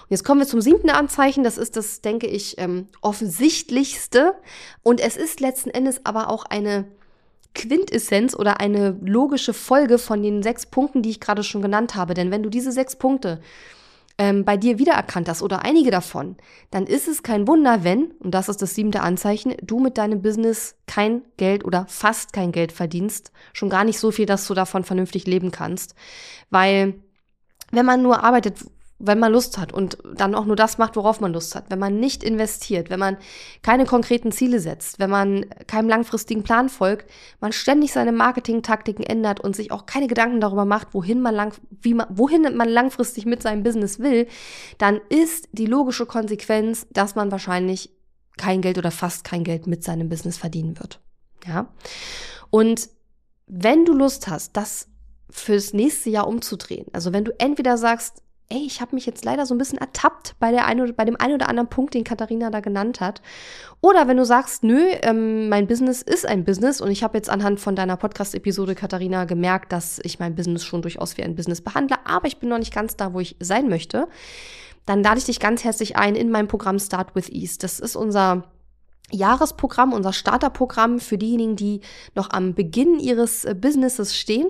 Und 0.02 0.10
jetzt 0.10 0.24
kommen 0.24 0.40
wir 0.40 0.46
zum 0.46 0.60
siebten 0.60 0.90
Anzeichen. 0.90 1.44
Das 1.44 1.58
ist 1.58 1.76
das, 1.76 2.00
denke 2.00 2.26
ich, 2.26 2.58
ähm, 2.58 2.88
offensichtlichste. 3.02 4.34
Und 4.82 5.00
es 5.00 5.16
ist 5.16 5.40
letzten 5.40 5.70
Endes 5.70 6.04
aber 6.04 6.30
auch 6.30 6.44
eine 6.44 6.86
Quintessenz 7.54 8.34
oder 8.34 8.60
eine 8.60 8.98
logische 9.02 9.52
Folge 9.52 9.98
von 9.98 10.22
den 10.22 10.42
sechs 10.42 10.66
Punkten, 10.66 11.02
die 11.02 11.10
ich 11.10 11.20
gerade 11.20 11.44
schon 11.44 11.62
genannt 11.62 11.94
habe. 11.94 12.14
Denn 12.14 12.30
wenn 12.30 12.42
du 12.42 12.50
diese 12.50 12.72
sechs 12.72 12.96
Punkte 12.96 13.40
ähm, 14.16 14.44
bei 14.44 14.56
dir 14.56 14.78
wiedererkannt 14.78 15.28
hast 15.28 15.42
oder 15.42 15.64
einige 15.64 15.90
davon, 15.90 16.36
dann 16.70 16.86
ist 16.86 17.08
es 17.08 17.22
kein 17.22 17.48
Wunder, 17.48 17.82
wenn, 17.82 18.12
und 18.20 18.32
das 18.32 18.48
ist 18.48 18.62
das 18.62 18.74
siebte 18.74 19.00
Anzeichen, 19.00 19.54
du 19.62 19.80
mit 19.80 19.98
deinem 19.98 20.22
Business 20.22 20.76
kein 20.86 21.22
Geld 21.36 21.64
oder 21.64 21.86
fast 21.88 22.32
kein 22.32 22.52
Geld 22.52 22.70
verdienst. 22.72 23.32
Schon 23.52 23.70
gar 23.70 23.84
nicht 23.84 23.98
so 23.98 24.10
viel, 24.10 24.26
dass 24.26 24.46
du 24.46 24.54
davon 24.54 24.84
vernünftig 24.84 25.26
leben 25.26 25.50
kannst. 25.50 25.94
Weil 26.50 26.94
wenn 27.72 27.86
man 27.86 28.02
nur 28.02 28.22
arbeitet, 28.22 28.58
wenn 28.98 29.18
man 29.18 29.32
Lust 29.32 29.58
hat 29.58 29.72
und 29.72 29.98
dann 30.14 30.34
auch 30.34 30.44
nur 30.44 30.56
das 30.56 30.78
macht, 30.78 30.96
worauf 30.96 31.20
man 31.20 31.32
Lust 31.32 31.54
hat, 31.54 31.66
wenn 31.68 31.78
man 31.78 31.98
nicht 31.98 32.22
investiert, 32.22 32.90
wenn 32.90 33.00
man 33.00 33.16
keine 33.62 33.86
konkreten 33.86 34.30
Ziele 34.30 34.60
setzt, 34.60 34.98
wenn 34.98 35.10
man 35.10 35.46
keinem 35.66 35.88
langfristigen 35.88 36.44
Plan 36.44 36.68
folgt, 36.68 37.10
man 37.40 37.52
ständig 37.52 37.92
seine 37.92 38.12
Marketingtaktiken 38.12 39.04
ändert 39.04 39.40
und 39.40 39.56
sich 39.56 39.72
auch 39.72 39.86
keine 39.86 40.06
Gedanken 40.06 40.40
darüber 40.40 40.64
macht, 40.64 40.94
wohin 40.94 41.20
man 41.20 41.34
lang, 41.34 41.54
wie 41.82 41.94
man, 41.94 42.06
wohin 42.10 42.42
man 42.56 42.68
langfristig 42.68 43.26
mit 43.26 43.42
seinem 43.42 43.62
Business 43.62 43.98
will, 43.98 44.28
dann 44.78 45.00
ist 45.08 45.48
die 45.52 45.66
logische 45.66 46.06
Konsequenz, 46.06 46.86
dass 46.92 47.16
man 47.16 47.32
wahrscheinlich 47.32 47.90
kein 48.36 48.62
Geld 48.62 48.78
oder 48.78 48.90
fast 48.90 49.24
kein 49.24 49.44
Geld 49.44 49.66
mit 49.66 49.82
seinem 49.84 50.08
Business 50.08 50.38
verdienen 50.38 50.78
wird. 50.78 51.00
Ja. 51.46 51.68
Und 52.50 52.88
wenn 53.46 53.84
du 53.84 53.92
Lust 53.92 54.28
hast, 54.28 54.56
das 54.56 54.88
fürs 55.30 55.72
nächste 55.72 56.10
Jahr 56.10 56.28
umzudrehen, 56.28 56.86
also 56.92 57.12
wenn 57.12 57.24
du 57.24 57.32
entweder 57.38 57.76
sagst, 57.76 58.22
ey, 58.54 58.64
ich 58.66 58.80
habe 58.80 58.94
mich 58.94 59.04
jetzt 59.04 59.24
leider 59.24 59.46
so 59.46 59.54
ein 59.54 59.58
bisschen 59.58 59.78
ertappt 59.78 60.36
bei, 60.38 60.52
der 60.52 60.66
ein 60.66 60.94
bei 60.94 61.04
dem 61.04 61.20
einen 61.20 61.34
oder 61.34 61.48
anderen 61.48 61.68
Punkt, 61.68 61.94
den 61.94 62.04
Katharina 62.04 62.50
da 62.50 62.60
genannt 62.60 63.00
hat. 63.00 63.20
Oder 63.80 64.06
wenn 64.06 64.16
du 64.16 64.24
sagst, 64.24 64.62
nö, 64.62 64.80
ähm, 65.02 65.48
mein 65.48 65.66
Business 65.66 66.02
ist 66.02 66.26
ein 66.26 66.44
Business 66.44 66.80
und 66.80 66.90
ich 66.90 67.02
habe 67.02 67.18
jetzt 67.18 67.28
anhand 67.28 67.58
von 67.58 67.74
deiner 67.74 67.96
Podcast-Episode, 67.96 68.74
Katharina, 68.74 69.24
gemerkt, 69.24 69.72
dass 69.72 69.98
ich 70.04 70.18
mein 70.18 70.34
Business 70.34 70.64
schon 70.64 70.82
durchaus 70.82 71.16
wie 71.18 71.24
ein 71.24 71.34
Business 71.34 71.60
behandle, 71.60 71.96
aber 72.04 72.28
ich 72.28 72.38
bin 72.38 72.48
noch 72.48 72.58
nicht 72.58 72.72
ganz 72.72 72.96
da, 72.96 73.12
wo 73.12 73.20
ich 73.20 73.36
sein 73.40 73.68
möchte, 73.68 74.06
dann 74.86 75.02
lade 75.02 75.18
ich 75.18 75.24
dich 75.24 75.40
ganz 75.40 75.64
herzlich 75.64 75.96
ein 75.96 76.14
in 76.14 76.30
mein 76.30 76.46
Programm 76.46 76.78
Start 76.78 77.14
with 77.14 77.30
Ease. 77.30 77.58
Das 77.58 77.80
ist 77.80 77.96
unser 77.96 78.44
Jahresprogramm, 79.10 79.92
unser 79.92 80.12
Starterprogramm 80.12 80.98
für 80.98 81.18
diejenigen, 81.18 81.56
die 81.56 81.80
noch 82.14 82.30
am 82.30 82.54
Beginn 82.54 82.98
ihres 82.98 83.44
äh, 83.44 83.54
Businesses 83.54 84.16
stehen 84.16 84.48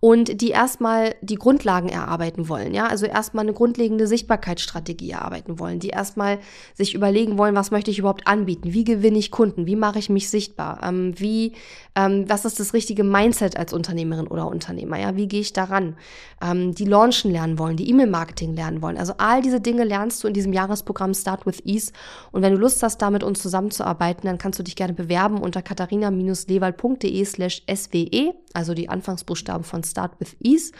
und 0.00 0.42
die 0.42 0.50
erstmal 0.50 1.14
die 1.22 1.36
Grundlagen 1.36 1.88
erarbeiten 1.88 2.48
wollen, 2.50 2.74
ja, 2.74 2.86
also 2.86 3.06
erstmal 3.06 3.44
eine 3.44 3.54
grundlegende 3.54 4.06
Sichtbarkeitsstrategie 4.06 5.12
erarbeiten 5.12 5.58
wollen, 5.58 5.80
die 5.80 5.88
erstmal 5.88 6.38
sich 6.74 6.94
überlegen 6.94 7.38
wollen, 7.38 7.56
was 7.56 7.70
möchte 7.70 7.90
ich 7.90 7.98
überhaupt 7.98 8.26
anbieten, 8.26 8.74
wie 8.74 8.84
gewinne 8.84 9.18
ich 9.18 9.30
Kunden, 9.30 9.66
wie 9.66 9.76
mache 9.76 9.98
ich 9.98 10.10
mich 10.10 10.28
sichtbar, 10.28 10.80
ähm, 10.84 11.14
wie, 11.16 11.52
ähm, 11.94 12.26
was 12.28 12.44
ist 12.44 12.60
das 12.60 12.74
richtige 12.74 13.02
Mindset 13.02 13.56
als 13.56 13.72
Unternehmerin 13.72 14.26
oder 14.26 14.46
Unternehmer, 14.46 14.98
ja, 14.98 15.16
wie 15.16 15.26
gehe 15.26 15.40
ich 15.40 15.54
daran, 15.54 15.96
ähm, 16.42 16.74
die 16.74 16.84
launchen 16.84 17.30
lernen 17.30 17.58
wollen, 17.58 17.78
die 17.78 17.88
E-Mail-Marketing 17.88 18.54
lernen 18.54 18.82
wollen, 18.82 18.98
also 18.98 19.14
all 19.16 19.40
diese 19.40 19.60
Dinge 19.60 19.84
lernst 19.84 20.22
du 20.22 20.28
in 20.28 20.34
diesem 20.34 20.52
Jahresprogramm 20.52 21.14
Start 21.14 21.46
with 21.46 21.62
Ease. 21.64 21.92
Und 22.30 22.42
wenn 22.42 22.52
du 22.52 22.58
Lust 22.58 22.82
hast, 22.82 23.00
da 23.00 23.10
mit 23.10 23.24
uns 23.24 23.40
zusammenzuarbeiten, 23.40 23.85
dann 23.94 24.38
kannst 24.38 24.58
du 24.58 24.62
dich 24.62 24.76
gerne 24.76 24.94
bewerben 24.94 25.38
unter 25.38 25.62
katharina-lewald.de 25.62 27.24
slash 27.24 27.62
swe, 27.74 28.34
also 28.52 28.74
die 28.74 28.88
Anfangsbuchstaben 28.88 29.64
von 29.64 29.84
Start 29.84 30.18
with 30.20 30.36
Ease. 30.42 30.72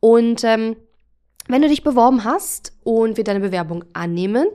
Und 0.00 0.44
ähm, 0.44 0.76
wenn 1.48 1.62
du 1.62 1.68
dich 1.68 1.82
beworben 1.82 2.24
hast 2.24 2.72
und 2.84 3.16
wir 3.16 3.24
deine 3.24 3.40
Bewerbung 3.40 3.84
annehmen, 3.94 4.48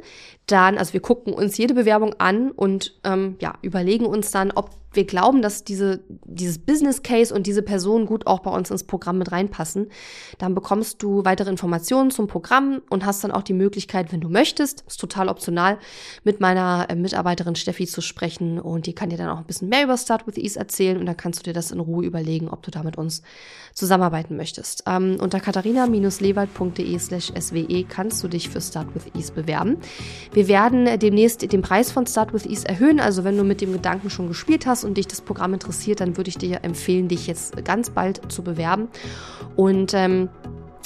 dann, 0.46 0.78
also 0.78 0.94
wir 0.94 1.02
gucken 1.02 1.34
uns 1.34 1.58
jede 1.58 1.74
Bewerbung 1.74 2.14
an 2.20 2.52
und 2.52 3.00
ähm, 3.04 3.36
ja, 3.40 3.56
überlegen 3.62 4.06
uns 4.06 4.32
dann, 4.32 4.52
ob 4.52 4.70
wir 4.96 5.06
glauben, 5.06 5.42
dass 5.42 5.64
diese, 5.64 6.04
dieses 6.26 6.60
Business 6.60 7.04
Case 7.04 7.34
und 7.34 7.48
diese 7.48 7.62
Person 7.62 8.06
gut 8.06 8.28
auch 8.28 8.40
bei 8.40 8.52
uns 8.52 8.72
ins 8.72 8.84
Programm 8.84 9.18
mit 9.18 9.32
reinpassen, 9.32 9.90
dann 10.38 10.56
bekommst 10.56 11.02
du 11.04 11.26
weitere 11.26 11.50
Informationen 11.50 12.12
zum 12.12 12.28
Programm 12.28 12.82
und 12.90 13.06
hast 13.06 13.24
dann 13.24 13.32
auch 13.32 13.44
die 13.44 13.54
Möglichkeit, 13.54 14.12
wenn 14.12 14.22
du 14.22 14.30
möchtest, 14.30 14.84
ist 14.88 15.00
total 15.00 15.30
optional, 15.30 15.78
mit 16.24 16.40
meiner 16.40 16.88
äh, 16.90 16.96
Mitarbeiterin 16.96 17.56
Steffi 17.56 17.86
zu 17.86 18.02
sprechen 18.02 18.60
und 18.60 18.86
die 18.86 18.94
kann 18.94 19.10
dir 19.10 19.18
dann 19.18 19.30
auch 19.30 19.38
ein 19.38 19.46
bisschen 19.46 19.70
mehr 19.70 19.84
über 19.84 19.98
Start 19.98 20.28
with 20.28 20.38
Ease 20.38 20.58
erzählen 20.60 20.98
und 20.98 21.06
dann 21.06 21.18
kannst 21.18 21.40
du 21.40 21.44
dir 21.44 21.54
das 21.54 21.72
in 21.72 21.80
Ruhe 21.80 22.06
überlegen, 22.06 22.50
ob 22.50 22.64
du 22.64 22.72
da 22.72 22.84
mit 22.84 22.98
uns 22.98 23.22
zusammenarbeiten 23.74 24.38
möchtest. 24.38 24.84
Ähm, 24.88 25.18
unter 25.20 25.40
katharina-lewald.de 25.40 27.00
slash 27.00 27.32
swe 27.40 27.84
kannst 27.88 28.24
du 28.24 28.28
dich 28.28 28.50
für 28.50 28.62
Start 28.62 28.94
with 28.94 29.04
Ease 29.16 29.32
bewerben. 29.34 29.78
Wir 30.32 30.48
werden 30.48 31.00
demnächst 31.00 31.52
den 31.52 31.62
Preis 31.62 31.92
von 31.92 32.06
Start 32.06 32.34
with 32.34 32.46
Ease 32.46 32.68
erhöhen, 32.68 33.00
also 33.00 33.24
wenn 33.24 33.38
du 33.38 33.44
mit 33.44 33.62
dem 33.62 33.74
Gedanken 33.74 34.10
schon 34.10 34.28
gespielt 34.28 34.66
hast, 34.66 34.83
und 34.86 34.98
dich 34.98 35.08
das 35.08 35.22
Programm 35.22 35.54
interessiert, 35.54 36.00
dann 36.00 36.18
würde 36.18 36.30
ich 36.30 36.38
dir 36.38 36.64
empfehlen, 36.64 37.08
dich 37.08 37.28
jetzt 37.28 37.64
ganz 37.66 37.90
bald 37.90 38.32
zu 38.32 38.44
bewerben. 38.44 38.88
Und 39.56 39.94
ähm, 39.94 40.30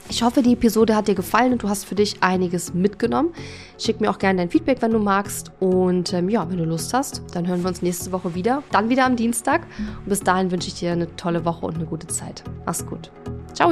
ich 0.09 0.23
hoffe, 0.23 0.41
die 0.41 0.53
Episode 0.53 0.95
hat 0.95 1.07
dir 1.07 1.15
gefallen 1.15 1.53
und 1.53 1.63
du 1.63 1.69
hast 1.69 1.85
für 1.85 1.95
dich 1.95 2.23
einiges 2.23 2.73
mitgenommen. 2.73 3.33
Schick 3.77 3.99
mir 3.99 4.09
auch 4.09 4.19
gerne 4.19 4.39
dein 4.39 4.49
Feedback, 4.49 4.81
wenn 4.81 4.91
du 4.91 4.99
magst. 4.99 5.51
Und 5.59 6.13
ähm, 6.13 6.29
ja, 6.29 6.49
wenn 6.49 6.57
du 6.57 6.63
Lust 6.63 6.93
hast, 6.93 7.23
dann 7.33 7.47
hören 7.47 7.61
wir 7.61 7.67
uns 7.67 7.81
nächste 7.81 8.11
Woche 8.11 8.33
wieder. 8.33 8.63
Dann 8.71 8.89
wieder 8.89 9.05
am 9.05 9.15
Dienstag. 9.15 9.67
Und 9.77 10.09
bis 10.09 10.21
dahin 10.21 10.49
wünsche 10.51 10.69
ich 10.69 10.75
dir 10.75 10.93
eine 10.93 11.13
tolle 11.17 11.43
Woche 11.43 11.65
und 11.65 11.75
eine 11.75 11.85
gute 11.85 12.07
Zeit. 12.07 12.43
Mach's 12.65 12.85
gut. 12.85 13.11
Ciao! 13.53 13.71